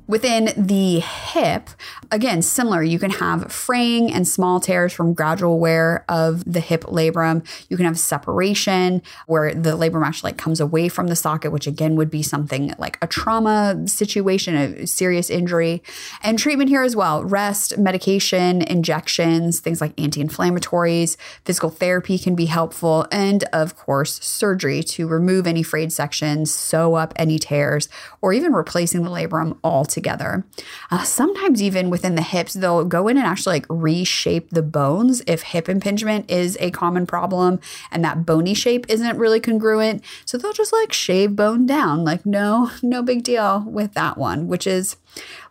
Within 0.08 0.54
the 0.56 1.02
hip, 1.02 1.70
again, 2.12 2.42
similar, 2.42 2.82
you 2.82 2.98
can 2.98 3.12
have 3.12 3.52
fraying 3.52 4.10
and 4.14 4.26
small 4.26 4.62
tears 4.62 4.94
from 4.94 5.14
gradual 5.14 5.60
wear 5.60 6.06
of 6.08 6.46
the 6.46 6.62
hip 6.62 6.86
labrum. 6.86 7.46
You 7.70 7.76
can 7.76 7.86
have 7.86 8.00
separation 8.00 9.02
where 9.26 9.54
the 9.54 9.72
labrum 9.72 10.06
actually 10.06 10.30
like 10.30 10.38
comes 10.38 10.62
away 10.62 10.88
from 10.88 11.08
the 11.08 11.16
socket, 11.16 11.52
which 11.52 11.68
again 11.68 11.98
would 11.98 12.10
be 12.10 12.24
something 12.24 12.74
like 12.78 12.98
a 13.02 13.08
trauma 13.08 13.84
situation, 13.86 14.56
a 14.56 14.88
serious 14.88 15.30
injury. 15.30 15.84
And 16.24 16.40
treatment 16.40 16.70
here 16.70 16.84
as 16.84 16.96
well 16.96 17.26
rest, 17.26 17.78
medication, 17.78 18.62
injections, 18.62 19.60
things 19.60 19.82
like 19.82 20.00
anti 20.00 20.24
inflammatories, 20.24 21.18
physical 21.44 21.70
therapy 21.70 22.18
can 22.18 22.34
be 22.34 22.46
helpful, 22.46 23.06
and 23.12 23.44
of 23.52 23.76
course, 23.76 24.24
surgery 24.24 24.84
to 24.84 25.06
remove 25.06 25.46
any 25.48 25.64
frayed 25.64 25.92
sections, 25.92 26.54
sew 26.54 26.96
up 26.96 27.12
any 27.18 27.38
tears, 27.38 27.90
or 28.22 28.32
even 28.32 28.54
replacing 28.54 29.04
the 29.04 29.10
labrum 29.10 29.58
altogether 29.66 29.97
together. 29.98 30.46
Uh, 30.92 31.02
sometimes, 31.02 31.60
even 31.60 31.90
within 31.90 32.14
the 32.14 32.22
hips, 32.22 32.54
they'll 32.54 32.86
go 32.86 33.08
in 33.08 33.18
and 33.18 33.26
actually 33.26 33.56
like 33.56 33.66
reshape 33.68 34.52
the 34.52 34.62
bones 34.62 35.24
if 35.26 35.42
hip 35.42 35.68
impingement 35.68 36.30
is 36.30 36.56
a 36.60 36.70
common 36.70 37.08
problem 37.08 37.60
and 37.90 38.06
that 38.06 38.28
bony 38.28 38.54
shape 38.54 38.86
isn't 38.90 39.18
really 39.18 39.40
congruent. 39.40 40.04
So 40.26 40.38
they'll 40.38 40.54
just 40.54 40.72
like 40.72 40.94
shave 40.94 41.36
bone 41.36 41.66
down. 41.66 42.06
Like, 42.06 42.28
no, 42.28 42.70
no 42.84 43.02
big 43.02 43.24
deal 43.24 43.66
with 43.68 43.96
that 43.96 44.20
one, 44.20 44.48
which 44.48 44.68
is 44.68 44.98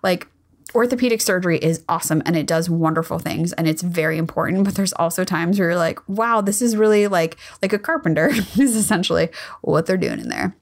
like 0.05 0.29
orthopedic 0.77 1.21
surgery 1.21 1.59
is 1.59 1.83
awesome 1.89 2.23
and 2.27 2.37
it 2.37 2.47
does 2.47 2.69
wonderful 2.69 3.19
things 3.19 3.53
and 3.55 3.67
it's 3.67 3.83
very 3.83 4.19
important 4.19 4.63
but 4.65 4.75
there's 4.75 4.93
also 4.95 5.25
times 5.25 5.59
where 5.59 5.71
you're 5.71 5.79
like 5.79 5.99
wow 6.07 6.43
this 6.43 6.61
is 6.61 6.77
really 6.77 7.07
like 7.07 7.37
like 7.63 7.73
a 7.73 7.79
carpenter 7.79 8.29
is 8.59 8.77
essentially 8.77 9.31
what 9.63 9.87
they're 9.87 9.97
doing 9.97 10.21
in 10.21 10.29
there 10.29 10.55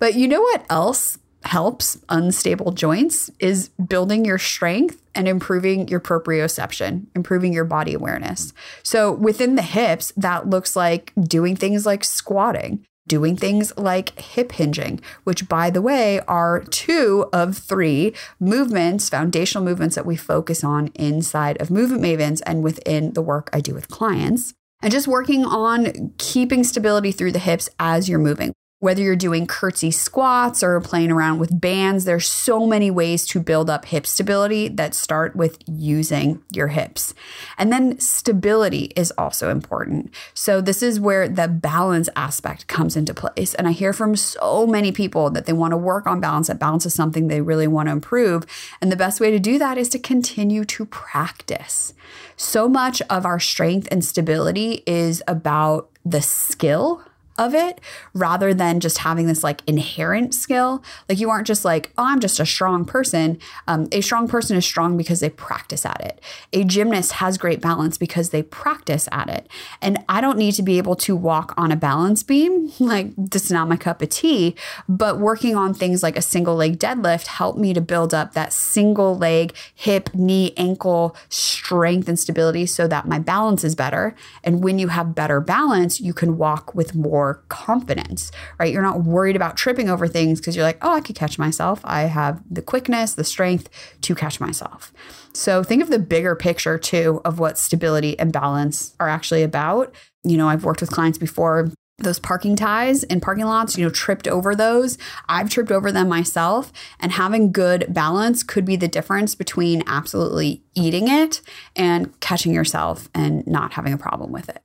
but 0.00 0.14
you 0.14 0.26
know 0.26 0.40
what 0.40 0.64
else 0.68 1.18
helps 1.44 1.98
unstable 2.08 2.72
joints 2.72 3.30
is 3.38 3.68
building 3.68 4.24
your 4.24 4.38
strength 4.38 5.02
and 5.14 5.28
improving 5.28 5.88
your 5.88 6.00
proprioception, 6.00 7.06
improving 7.14 7.52
your 7.52 7.64
body 7.64 7.94
awareness. 7.94 8.52
So 8.82 9.12
within 9.12 9.56
the 9.56 9.62
hips, 9.62 10.12
that 10.16 10.48
looks 10.48 10.76
like 10.76 11.12
doing 11.20 11.56
things 11.56 11.84
like 11.84 12.04
squatting, 12.04 12.84
doing 13.06 13.36
things 13.36 13.76
like 13.76 14.18
hip 14.18 14.52
hinging, 14.52 15.00
which, 15.24 15.48
by 15.48 15.70
the 15.70 15.82
way, 15.82 16.20
are 16.20 16.64
two 16.70 17.28
of 17.32 17.58
three 17.58 18.14
movements, 18.40 19.08
foundational 19.08 19.64
movements 19.64 19.96
that 19.96 20.06
we 20.06 20.16
focus 20.16 20.62
on 20.64 20.88
inside 20.94 21.60
of 21.60 21.70
Movement 21.70 22.02
Mavens 22.02 22.40
and 22.46 22.62
within 22.62 23.12
the 23.12 23.22
work 23.22 23.50
I 23.52 23.60
do 23.60 23.74
with 23.74 23.88
clients. 23.88 24.54
And 24.80 24.90
just 24.90 25.06
working 25.06 25.44
on 25.44 26.12
keeping 26.18 26.64
stability 26.64 27.12
through 27.12 27.32
the 27.32 27.38
hips 27.38 27.68
as 27.78 28.08
you're 28.08 28.18
moving 28.18 28.52
Whether 28.82 29.00
you're 29.00 29.14
doing 29.14 29.46
curtsy 29.46 29.92
squats 29.92 30.60
or 30.60 30.80
playing 30.80 31.12
around 31.12 31.38
with 31.38 31.60
bands, 31.60 32.04
there's 32.04 32.26
so 32.26 32.66
many 32.66 32.90
ways 32.90 33.24
to 33.28 33.38
build 33.38 33.70
up 33.70 33.84
hip 33.84 34.08
stability 34.08 34.66
that 34.66 34.92
start 34.92 35.36
with 35.36 35.56
using 35.68 36.42
your 36.50 36.66
hips. 36.66 37.14
And 37.56 37.72
then 37.72 38.00
stability 38.00 38.92
is 38.96 39.12
also 39.12 39.50
important. 39.50 40.12
So, 40.34 40.60
this 40.60 40.82
is 40.82 40.98
where 40.98 41.28
the 41.28 41.46
balance 41.46 42.08
aspect 42.16 42.66
comes 42.66 42.96
into 42.96 43.14
place. 43.14 43.54
And 43.54 43.68
I 43.68 43.70
hear 43.70 43.92
from 43.92 44.16
so 44.16 44.66
many 44.66 44.90
people 44.90 45.30
that 45.30 45.46
they 45.46 45.52
want 45.52 45.70
to 45.70 45.76
work 45.76 46.08
on 46.08 46.18
balance, 46.18 46.48
that 46.48 46.58
balance 46.58 46.84
is 46.84 46.92
something 46.92 47.28
they 47.28 47.40
really 47.40 47.68
want 47.68 47.86
to 47.86 47.92
improve. 47.92 48.44
And 48.80 48.90
the 48.90 48.96
best 48.96 49.20
way 49.20 49.30
to 49.30 49.38
do 49.38 49.60
that 49.60 49.78
is 49.78 49.88
to 49.90 49.98
continue 50.00 50.64
to 50.64 50.86
practice. 50.86 51.94
So 52.36 52.68
much 52.68 53.00
of 53.02 53.24
our 53.24 53.38
strength 53.38 53.86
and 53.92 54.04
stability 54.04 54.82
is 54.88 55.22
about 55.28 55.88
the 56.04 56.20
skill 56.20 57.04
of 57.42 57.54
it 57.54 57.80
rather 58.14 58.54
than 58.54 58.80
just 58.80 58.98
having 58.98 59.26
this 59.26 59.42
like 59.42 59.62
inherent 59.66 60.34
skill. 60.34 60.82
Like 61.08 61.18
you 61.18 61.28
aren't 61.28 61.46
just 61.46 61.64
like, 61.64 61.92
oh, 61.98 62.04
I'm 62.04 62.20
just 62.20 62.40
a 62.40 62.46
strong 62.46 62.84
person. 62.84 63.38
Um, 63.66 63.88
a 63.92 64.00
strong 64.00 64.28
person 64.28 64.56
is 64.56 64.64
strong 64.64 64.96
because 64.96 65.20
they 65.20 65.30
practice 65.30 65.84
at 65.84 66.00
it. 66.00 66.20
A 66.52 66.64
gymnast 66.64 67.12
has 67.12 67.36
great 67.36 67.60
balance 67.60 67.98
because 67.98 68.30
they 68.30 68.42
practice 68.42 69.08
at 69.12 69.28
it. 69.28 69.48
And 69.80 69.98
I 70.08 70.20
don't 70.20 70.38
need 70.38 70.52
to 70.52 70.62
be 70.62 70.78
able 70.78 70.96
to 70.96 71.16
walk 71.16 71.52
on 71.56 71.72
a 71.72 71.76
balance 71.76 72.22
beam. 72.22 72.70
Like, 72.92 73.12
this 73.16 73.46
is 73.46 73.52
not 73.52 73.68
my 73.68 73.76
cup 73.76 74.02
of 74.02 74.10
tea. 74.10 74.54
But 74.86 75.18
working 75.18 75.56
on 75.56 75.72
things 75.72 76.02
like 76.02 76.16
a 76.16 76.22
single 76.22 76.56
leg 76.56 76.78
deadlift 76.78 77.26
helped 77.26 77.58
me 77.58 77.72
to 77.72 77.80
build 77.80 78.12
up 78.12 78.34
that 78.34 78.52
single 78.52 79.16
leg, 79.16 79.54
hip, 79.74 80.10
knee, 80.14 80.52
ankle 80.58 81.16
strength 81.28 82.08
and 82.08 82.18
stability 82.18 82.66
so 82.66 82.86
that 82.88 83.08
my 83.08 83.18
balance 83.18 83.64
is 83.64 83.74
better. 83.74 84.14
And 84.44 84.62
when 84.62 84.78
you 84.78 84.88
have 84.88 85.14
better 85.14 85.40
balance, 85.40 86.00
you 86.00 86.12
can 86.12 86.36
walk 86.36 86.74
with 86.74 86.94
more 86.94 87.31
confidence, 87.34 88.30
right? 88.58 88.72
You're 88.72 88.82
not 88.82 89.04
worried 89.04 89.36
about 89.36 89.56
tripping 89.56 89.88
over 89.88 90.06
things 90.08 90.40
because 90.40 90.56
you're 90.56 90.64
like, 90.64 90.78
oh, 90.82 90.94
I 90.94 91.00
could 91.00 91.16
catch 91.16 91.38
myself. 91.38 91.80
I 91.84 92.02
have 92.02 92.42
the 92.50 92.62
quickness, 92.62 93.14
the 93.14 93.24
strength 93.24 93.68
to 94.02 94.14
catch 94.14 94.40
myself. 94.40 94.92
So 95.32 95.62
think 95.62 95.82
of 95.82 95.90
the 95.90 95.98
bigger 95.98 96.36
picture 96.36 96.78
too 96.78 97.20
of 97.24 97.38
what 97.38 97.58
stability 97.58 98.18
and 98.18 98.32
balance 98.32 98.94
are 99.00 99.08
actually 99.08 99.42
about. 99.42 99.94
You 100.24 100.36
know, 100.36 100.48
I've 100.48 100.64
worked 100.64 100.80
with 100.80 100.90
clients 100.90 101.18
before 101.18 101.70
those 101.98 102.18
parking 102.18 102.56
ties 102.56 103.04
in 103.04 103.20
parking 103.20 103.44
lots, 103.44 103.76
you 103.78 103.84
know, 103.84 103.90
tripped 103.90 104.26
over 104.26 104.54
those. 104.54 104.98
I've 105.28 105.50
tripped 105.50 105.70
over 105.70 105.92
them 105.92 106.08
myself, 106.08 106.72
and 106.98 107.12
having 107.12 107.52
good 107.52 107.86
balance 107.88 108.42
could 108.42 108.64
be 108.64 108.76
the 108.76 108.88
difference 108.88 109.34
between 109.34 109.82
absolutely 109.86 110.64
eating 110.74 111.08
it 111.08 111.40
and 111.76 112.18
catching 112.20 112.52
yourself 112.52 113.08
and 113.14 113.46
not 113.46 113.74
having 113.74 113.92
a 113.92 113.98
problem 113.98 114.32
with 114.32 114.48
it. 114.48 114.62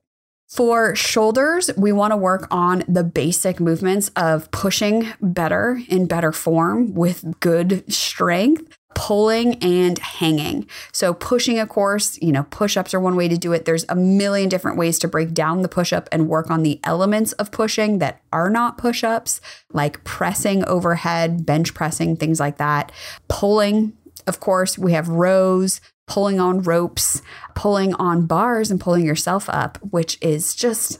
For 0.47 0.95
shoulders, 0.95 1.69
we 1.75 1.91
want 1.91 2.11
to 2.11 2.17
work 2.17 2.47
on 2.49 2.83
the 2.87 3.03
basic 3.03 3.59
movements 3.59 4.09
of 4.15 4.49
pushing 4.51 5.07
better 5.21 5.81
in 5.89 6.07
better 6.07 6.31
form 6.31 6.93
with 6.93 7.39
good 7.41 7.91
strength 7.91 8.77
pulling 8.97 9.55
and 9.63 9.99
hanging. 9.99 10.67
So 10.91 11.13
pushing 11.13 11.59
of 11.59 11.69
course, 11.69 12.19
you 12.19 12.31
know, 12.31 12.47
push-ups 12.49 12.95
are 12.95 12.99
one 12.99 13.15
way 13.15 13.27
to 13.27 13.37
do 13.37 13.53
it. 13.53 13.65
There's 13.65 13.85
a 13.89 13.95
million 13.95 14.49
different 14.49 14.75
ways 14.75 14.97
to 14.99 15.07
break 15.07 15.35
down 15.35 15.61
the 15.61 15.69
push-up 15.69 16.09
and 16.11 16.27
work 16.27 16.49
on 16.49 16.63
the 16.63 16.79
elements 16.83 17.33
of 17.33 17.51
pushing 17.51 17.99
that 17.99 18.21
are 18.33 18.49
not 18.49 18.79
push-ups, 18.79 19.39
like 19.71 20.03
pressing 20.03 20.65
overhead, 20.65 21.45
bench 21.45 21.75
pressing, 21.75 22.15
things 22.15 22.39
like 22.39 22.57
that. 22.57 22.91
Pulling, 23.27 23.93
of 24.25 24.39
course, 24.39 24.79
we 24.79 24.93
have 24.93 25.09
rows, 25.09 25.79
pulling 26.07 26.39
on 26.39 26.63
ropes, 26.63 27.21
pulling 27.53 27.93
on 27.95 28.25
bars, 28.25 28.71
and 28.71 28.79
pulling 28.79 29.05
yourself 29.05 29.47
up, 29.49 29.77
which 29.81 30.17
is 30.21 30.55
just, 30.55 30.99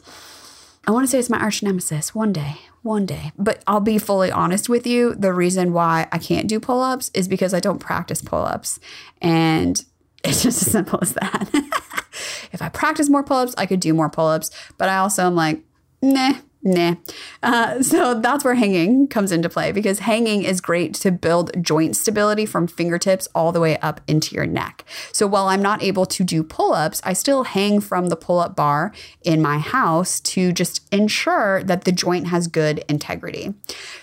I 0.85 0.91
want 0.91 1.05
to 1.05 1.07
say 1.09 1.17
it's 1.17 1.29
my 1.29 1.39
arch 1.39 1.63
nemesis 1.63 2.13
one 2.13 2.33
day. 2.33 2.57
One 2.83 3.05
day. 3.05 3.31
But 3.37 3.63
I'll 3.65 3.79
be 3.79 3.97
fully 3.97 4.31
honest 4.31 4.69
with 4.69 4.85
you. 4.85 5.15
The 5.15 5.33
reason 5.33 5.73
why 5.73 6.07
I 6.11 6.19
can't 6.19 6.47
do 6.47 6.59
pull 6.59 6.81
ups 6.81 7.09
is 7.13 7.27
because 7.27 7.53
I 7.53 7.59
don't 7.59 7.79
practice 7.79 8.21
pull 8.21 8.43
ups. 8.43 8.79
And 9.21 9.83
it's 10.23 10.43
just 10.43 10.61
as 10.61 10.71
simple 10.71 10.99
as 11.01 11.13
that. 11.13 11.49
if 12.51 12.61
I 12.61 12.69
practice 12.69 13.09
more 13.09 13.23
pull 13.23 13.37
ups, 13.37 13.55
I 13.57 13.65
could 13.65 13.79
do 13.79 13.93
more 13.93 14.09
pull 14.09 14.27
ups. 14.27 14.51
But 14.77 14.89
I 14.89 14.97
also 14.97 15.25
am 15.25 15.35
like, 15.35 15.61
nah, 16.01 16.33
Nah. 16.67 16.95
Uh, 17.41 17.81
so 17.81 18.19
that's 18.19 18.43
where 18.43 18.55
hanging 18.55 19.07
comes 19.07 19.31
into 19.31 19.47
play 19.47 19.71
because 19.71 20.00
hanging 20.00 20.43
is 20.43 20.59
great 20.59 20.93
to 20.95 21.12
build 21.12 21.63
joint 21.63 21.95
stability 21.95 22.45
from 22.45 22.67
fingertips 22.67 23.29
all 23.33 23.53
the 23.53 23.62
way 23.62 23.77
up 23.77 24.01
into 24.05 24.36
your 24.36 24.45
neck. 24.45 24.83
So 25.13 25.25
while 25.27 25.47
I'm 25.47 25.62
not 25.62 25.81
able 25.81 26.05
to 26.07 26.25
do 26.25 26.43
pull 26.43 26.74
ups, 26.74 27.00
I 27.05 27.13
still 27.13 27.45
hang 27.45 27.79
from 27.79 28.07
the 28.07 28.17
pull 28.17 28.39
up 28.39 28.57
bar 28.57 28.91
in 29.24 29.41
my 29.41 29.59
house 29.59 30.19
to 30.21 30.51
just 30.51 30.93
ensure 30.93 31.63
that 31.63 31.86
the 31.86 31.93
joint 31.93 32.27
has 32.27 32.47
good 32.47 32.83
integrity. 32.89 33.53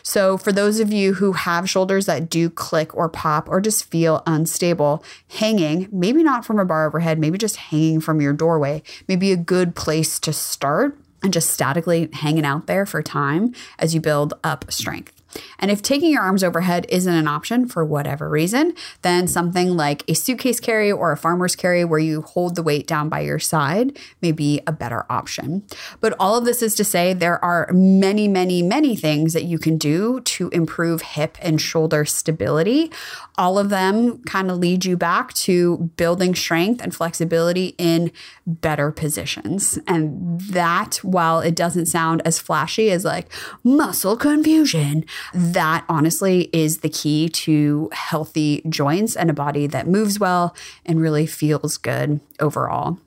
So 0.03 0.39
for 0.39 0.51
those 0.51 0.81
of 0.81 0.91
you 0.91 1.15
who 1.15 1.33
have 1.33 1.69
shoulders 1.69 2.07
that 2.07 2.31
do 2.31 2.49
click 2.49 2.97
or 2.97 3.11
pop 3.11 3.47
or 3.51 3.61
just 3.61 3.85
feel 3.85 4.23
unstable, 4.27 5.05
hanging, 5.29 5.87
maybe 5.93 6.23
not 6.23 6.47
from 6.47 6.59
a 6.59 6.65
bar 6.65 6.87
overhead, 6.87 7.19
maybe 7.19 7.37
just 7.37 7.57
hanging 7.57 8.01
from 8.01 8.23
your 8.23 8.33
doorway, 8.33 8.83
maybe 9.07 9.33
a 9.33 9.37
good 9.37 9.77
place 9.77 10.19
to 10.21 10.33
start 10.33 10.99
and 11.25 11.33
just 11.33 11.51
statically 11.51 12.09
hanging 12.13 12.45
out 12.45 12.67
there 12.67 12.87
for 12.87 13.03
time 13.03 13.55
as 13.79 13.95
you 13.95 14.01
build 14.01 14.35
up 14.45 14.71
strength. 14.71 15.24
And 15.59 15.71
if 15.71 15.83
taking 15.83 16.13
your 16.13 16.23
arms 16.23 16.45
overhead 16.45 16.87
isn't 16.89 17.13
an 17.13 17.29
option 17.29 17.67
for 17.67 17.85
whatever 17.85 18.29
reason, 18.29 18.75
then 19.03 19.27
something 19.27 19.77
like 19.77 20.03
a 20.09 20.15
suitcase 20.15 20.61
carry 20.61 20.91
or 20.91 21.13
a 21.13 21.17
farmer's 21.17 21.57
carry 21.57 21.85
where 21.85 21.99
you 21.99 22.23
hold 22.23 22.55
the 22.55 22.63
weight 22.63 22.87
down 22.87 23.09
by 23.09 23.21
your 23.21 23.39
side 23.39 23.99
may 24.21 24.33
be 24.33 24.61
a 24.67 24.73
better 24.73 25.07
option. 25.11 25.65
But 26.01 26.15
all 26.19 26.37
of 26.37 26.45
this 26.45 26.63
is 26.63 26.75
to 26.77 26.85
say 26.85 27.13
there 27.13 27.43
are 27.45 27.71
many, 27.73 28.29
many, 28.29 28.63
many 28.63 28.97
things 28.97 29.33
that 29.33 29.45
you 29.45 29.59
can 29.59 29.79
do 29.79 30.21
to 30.21 30.49
improve 30.51 31.03
hip 31.03 31.39
and 31.41 31.61
shoulder 31.61 32.05
stability. 32.05 32.91
All 33.37 33.59
of 33.59 33.69
them 33.69 34.23
kind 34.25 34.51
of 34.51 34.59
lead 34.59 34.85
you 34.85 34.97
back 34.97 35.33
to 35.35 35.91
building 35.97 36.35
strength 36.35 36.81
and 36.81 36.95
flexibility 36.95 37.75
in 37.79 38.13
better 38.47 38.93
positions. 38.93 39.79
And 39.87 40.41
that, 40.41 40.97
while 41.03 41.41
it 41.41 41.55
doesn't 41.55 41.87
sound 41.87 42.23
as 42.25 42.39
flashy 42.39 42.91
as 42.91 43.05
like 43.05 43.33
muscle 43.63 44.17
confusion, 44.17 45.05
that 45.33 45.85
honestly 45.89 46.51
is 46.53 46.79
the 46.79 46.89
key 46.89 47.29
to 47.31 47.89
healthy 47.93 48.63
joints 48.69 49.17
and 49.17 49.31
a 49.31 49.35
body 49.35 49.67
that 49.67 49.87
moves 49.87 50.21
well 50.21 50.55
and 50.85 51.01
really 51.01 51.27
feels 51.27 51.77
good 51.77 52.21
overall. 52.41 52.99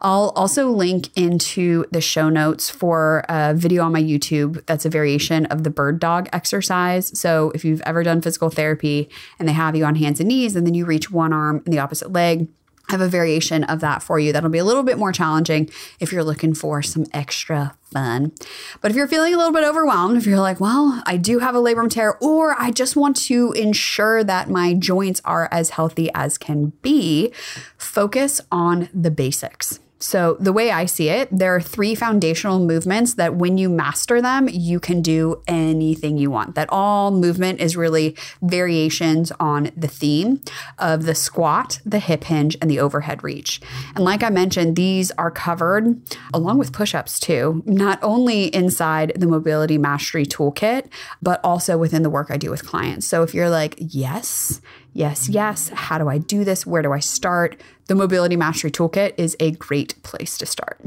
I'll 0.00 0.32
also 0.34 0.68
link 0.68 1.10
into 1.16 1.84
the 1.92 2.00
show 2.00 2.28
notes 2.28 2.68
for 2.70 3.24
a 3.28 3.54
video 3.54 3.84
on 3.84 3.92
my 3.92 4.02
YouTube 4.02 4.64
that's 4.66 4.84
a 4.84 4.90
variation 4.90 5.46
of 5.46 5.62
the 5.62 5.70
bird 5.70 6.00
dog 6.00 6.28
exercise. 6.32 7.16
So 7.18 7.52
if 7.54 7.64
you've 7.64 7.82
ever 7.82 8.02
done 8.02 8.20
physical 8.20 8.50
therapy 8.50 9.08
and 9.38 9.48
they 9.48 9.52
have 9.52 9.76
you 9.76 9.84
on 9.84 9.94
hands 9.94 10.20
and 10.20 10.28
knees 10.28 10.56
and 10.56 10.66
then 10.66 10.74
you 10.74 10.84
reach 10.84 11.10
one 11.10 11.32
arm 11.32 11.62
and 11.64 11.72
the 11.72 11.78
opposite 11.78 12.12
leg, 12.12 12.48
I 12.88 12.92
have 12.92 13.00
a 13.00 13.08
variation 13.08 13.64
of 13.64 13.80
that 13.80 14.02
for 14.02 14.18
you 14.18 14.32
that'll 14.32 14.50
be 14.50 14.58
a 14.58 14.64
little 14.64 14.82
bit 14.82 14.98
more 14.98 15.12
challenging 15.12 15.70
if 16.00 16.12
you're 16.12 16.24
looking 16.24 16.54
for 16.54 16.82
some 16.82 17.06
extra 17.12 17.76
fun. 17.82 18.32
But 18.80 18.90
if 18.90 18.96
you're 18.96 19.08
feeling 19.08 19.34
a 19.34 19.36
little 19.36 19.52
bit 19.52 19.64
overwhelmed, 19.64 20.16
if 20.16 20.26
you're 20.26 20.40
like, 20.40 20.60
well, 20.60 21.02
I 21.06 21.16
do 21.16 21.38
have 21.38 21.54
a 21.54 21.58
labrum 21.58 21.90
tear, 21.90 22.16
or 22.20 22.54
I 22.58 22.70
just 22.70 22.96
want 22.96 23.16
to 23.16 23.52
ensure 23.52 24.24
that 24.24 24.50
my 24.50 24.74
joints 24.74 25.20
are 25.24 25.48
as 25.52 25.70
healthy 25.70 26.10
as 26.14 26.38
can 26.38 26.72
be, 26.82 27.32
focus 27.76 28.40
on 28.50 28.88
the 28.92 29.10
basics. 29.10 29.78
So, 30.02 30.36
the 30.40 30.52
way 30.52 30.72
I 30.72 30.86
see 30.86 31.08
it, 31.10 31.28
there 31.30 31.54
are 31.54 31.60
three 31.60 31.94
foundational 31.94 32.58
movements 32.58 33.14
that 33.14 33.36
when 33.36 33.56
you 33.56 33.68
master 33.68 34.20
them, 34.20 34.48
you 34.48 34.80
can 34.80 35.00
do 35.00 35.40
anything 35.46 36.18
you 36.18 36.28
want. 36.28 36.56
That 36.56 36.68
all 36.70 37.12
movement 37.12 37.60
is 37.60 37.76
really 37.76 38.16
variations 38.42 39.30
on 39.38 39.70
the 39.76 39.86
theme 39.86 40.40
of 40.80 41.04
the 41.04 41.14
squat, 41.14 41.78
the 41.86 42.00
hip 42.00 42.24
hinge, 42.24 42.56
and 42.60 42.68
the 42.68 42.80
overhead 42.80 43.22
reach. 43.22 43.60
And 43.94 44.04
like 44.04 44.24
I 44.24 44.30
mentioned, 44.30 44.74
these 44.74 45.12
are 45.12 45.30
covered 45.30 46.02
along 46.34 46.58
with 46.58 46.72
push 46.72 46.96
ups 46.96 47.20
too, 47.20 47.62
not 47.64 48.00
only 48.02 48.46
inside 48.46 49.12
the 49.14 49.28
Mobility 49.28 49.78
Mastery 49.78 50.26
Toolkit, 50.26 50.88
but 51.22 51.40
also 51.44 51.78
within 51.78 52.02
the 52.02 52.10
work 52.10 52.32
I 52.32 52.38
do 52.38 52.50
with 52.50 52.66
clients. 52.66 53.06
So, 53.06 53.22
if 53.22 53.34
you're 53.34 53.50
like, 53.50 53.76
yes, 53.78 54.60
yes, 54.92 55.28
yes, 55.28 55.70
how 55.70 55.98
do 55.98 56.08
I 56.08 56.18
do 56.18 56.44
this? 56.44 56.66
Where 56.66 56.82
do 56.82 56.92
I 56.92 57.00
start? 57.00 57.60
The 57.88 57.94
Mobility 57.94 58.36
Mastery 58.36 58.70
Toolkit 58.70 59.14
is 59.18 59.36
a 59.40 59.52
great 59.52 60.02
place 60.02 60.38
to 60.38 60.46
start. 60.46 60.80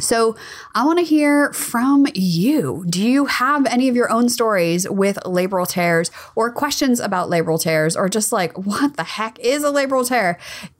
So, 0.00 0.36
I 0.76 0.84
want 0.84 1.00
to 1.00 1.04
hear 1.04 1.52
from 1.52 2.06
you. 2.14 2.84
Do 2.88 3.02
you 3.02 3.26
have 3.26 3.66
any 3.66 3.88
of 3.88 3.96
your 3.96 4.10
own 4.12 4.28
stories 4.28 4.88
with 4.88 5.16
labral 5.24 5.68
tears 5.68 6.12
or 6.36 6.52
questions 6.52 7.00
about 7.00 7.28
labral 7.28 7.60
tears 7.60 7.96
or 7.96 8.08
just 8.08 8.32
like, 8.32 8.56
what 8.56 8.96
the 8.96 9.02
heck 9.02 9.38
is 9.40 9.64
a 9.64 9.72
labral 9.72 10.06
tear? 10.06 10.38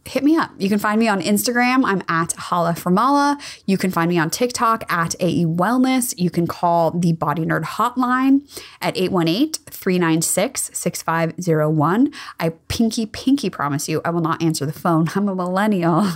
Hit 0.08 0.24
me 0.24 0.36
up. 0.36 0.50
You 0.58 0.70
can 0.70 0.78
find 0.78 0.98
me 0.98 1.06
on 1.06 1.20
Instagram. 1.20 1.84
I'm 1.84 2.02
at 2.08 2.32
Holla 2.32 2.72
Formala. 2.72 3.38
You 3.66 3.76
can 3.76 3.90
find 3.90 4.08
me 4.08 4.18
on 4.18 4.30
TikTok 4.30 4.90
at 4.90 5.14
AE 5.20 5.44
Wellness. 5.44 6.14
You 6.16 6.30
can 6.30 6.46
call 6.46 6.92
the 6.92 7.12
Body 7.12 7.44
Nerd 7.44 7.64
hotline 7.64 8.40
at 8.80 8.96
818 8.96 9.52
396 9.70 10.70
6501. 10.72 12.12
I 12.40 12.48
pinky, 12.68 13.04
pinky 13.04 13.50
promise 13.50 13.86
you, 13.86 14.00
I 14.02 14.08
will 14.08 14.22
not 14.22 14.42
answer 14.42 14.64
the 14.64 14.72
phone. 14.72 15.08
I'm 15.14 15.28
a 15.28 15.34
millennial. 15.34 16.08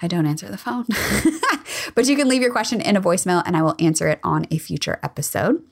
I 0.00 0.06
don't 0.06 0.26
answer 0.26 0.48
the 0.48 0.56
phone. 0.56 0.86
But 1.94 2.06
you 2.06 2.16
can 2.16 2.28
leave 2.28 2.42
your 2.42 2.52
question 2.52 2.80
in 2.80 2.96
a 2.96 3.00
voicemail 3.00 3.42
and 3.46 3.56
I 3.56 3.62
will 3.62 3.74
answer 3.78 4.08
it 4.08 4.20
on 4.22 4.46
a 4.50 4.58
future 4.58 4.98
episode. 5.02 5.62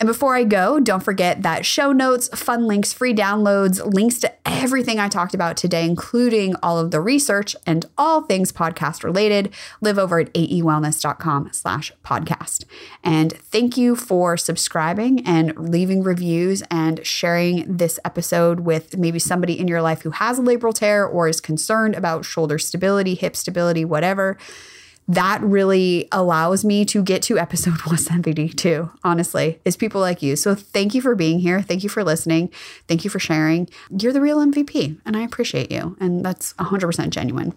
And 0.00 0.06
before 0.06 0.34
I 0.34 0.44
go, 0.44 0.80
don't 0.80 1.02
forget 1.02 1.42
that 1.42 1.66
show 1.66 1.92
notes, 1.92 2.28
fun 2.28 2.66
links, 2.66 2.92
free 2.92 3.14
downloads, 3.14 3.84
links 3.92 4.18
to 4.20 4.32
everything 4.46 4.98
I 4.98 5.08
talked 5.08 5.34
about 5.34 5.56
today, 5.56 5.84
including 5.84 6.54
all 6.62 6.78
of 6.78 6.90
the 6.90 7.00
research 7.18 7.56
and 7.66 7.84
all 7.98 8.22
things 8.22 8.52
podcast 8.52 9.02
related, 9.02 9.52
live 9.80 9.98
over 9.98 10.20
at 10.20 10.32
aewellness.com 10.34 11.50
slash 11.52 11.90
podcast. 12.04 12.64
And 13.02 13.32
thank 13.32 13.76
you 13.76 13.96
for 13.96 14.36
subscribing 14.36 15.26
and 15.26 15.52
leaving 15.58 16.04
reviews 16.04 16.62
and 16.70 17.04
sharing 17.04 17.76
this 17.76 17.98
episode 18.04 18.60
with 18.60 18.96
maybe 18.96 19.18
somebody 19.18 19.58
in 19.58 19.66
your 19.66 19.82
life 19.82 20.02
who 20.02 20.10
has 20.10 20.38
a 20.38 20.42
labral 20.42 20.72
tear 20.72 21.04
or 21.04 21.26
is 21.26 21.40
concerned 21.40 21.96
about 21.96 22.24
shoulder 22.24 22.56
stability, 22.56 23.16
hip 23.16 23.34
stability, 23.34 23.84
whatever 23.84 24.38
that 25.08 25.40
really 25.42 26.06
allows 26.12 26.64
me 26.64 26.84
to 26.84 27.02
get 27.02 27.22
to 27.22 27.38
episode 27.38 27.70
172, 27.86 28.90
honestly, 29.02 29.60
is 29.64 29.76
people 29.76 30.00
like 30.00 30.22
you. 30.22 30.36
So 30.36 30.54
thank 30.54 30.94
you 30.94 31.00
for 31.00 31.14
being 31.14 31.40
here. 31.40 31.62
Thank 31.62 31.82
you 31.82 31.88
for 31.88 32.04
listening. 32.04 32.50
Thank 32.86 33.04
you 33.04 33.10
for 33.10 33.18
sharing. 33.18 33.68
You're 33.90 34.12
the 34.12 34.20
real 34.20 34.38
MVP, 34.38 35.00
and 35.04 35.16
I 35.16 35.22
appreciate 35.22 35.72
you. 35.72 35.96
And 35.98 36.24
that's 36.24 36.52
100% 36.54 37.10
genuine. 37.10 37.54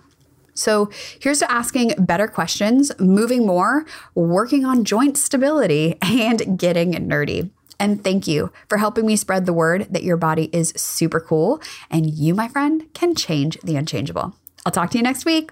So 0.54 0.90
here's 1.20 1.40
to 1.40 1.52
asking 1.52 1.94
better 1.98 2.28
questions, 2.28 2.92
moving 3.00 3.46
more, 3.46 3.86
working 4.16 4.66
on 4.66 4.84
joint 4.84 5.18
stability, 5.18 5.98
and 6.02 6.58
getting 6.58 6.94
nerdy. 6.94 7.52
And 7.80 8.04
thank 8.04 8.28
you 8.28 8.52
for 8.70 8.78
helping 8.78 9.08
me 9.08 9.16
spread 9.16 9.46
the 9.46 9.54
word 9.54 9.88
that 9.90 10.04
your 10.04 10.18
body 10.18 10.50
is 10.54 10.72
super 10.78 11.20
cool 11.20 11.62
and 11.90 12.12
you, 12.12 12.36
my 12.36 12.48
friend, 12.48 12.86
can 12.94 13.16
change 13.16 13.58
the 13.64 13.76
unchangeable. 13.76 14.36
I'll 14.66 14.72
talk 14.72 14.92
to 14.92 14.98
you 15.00 15.04
next 15.04 15.26
week. 15.26 15.52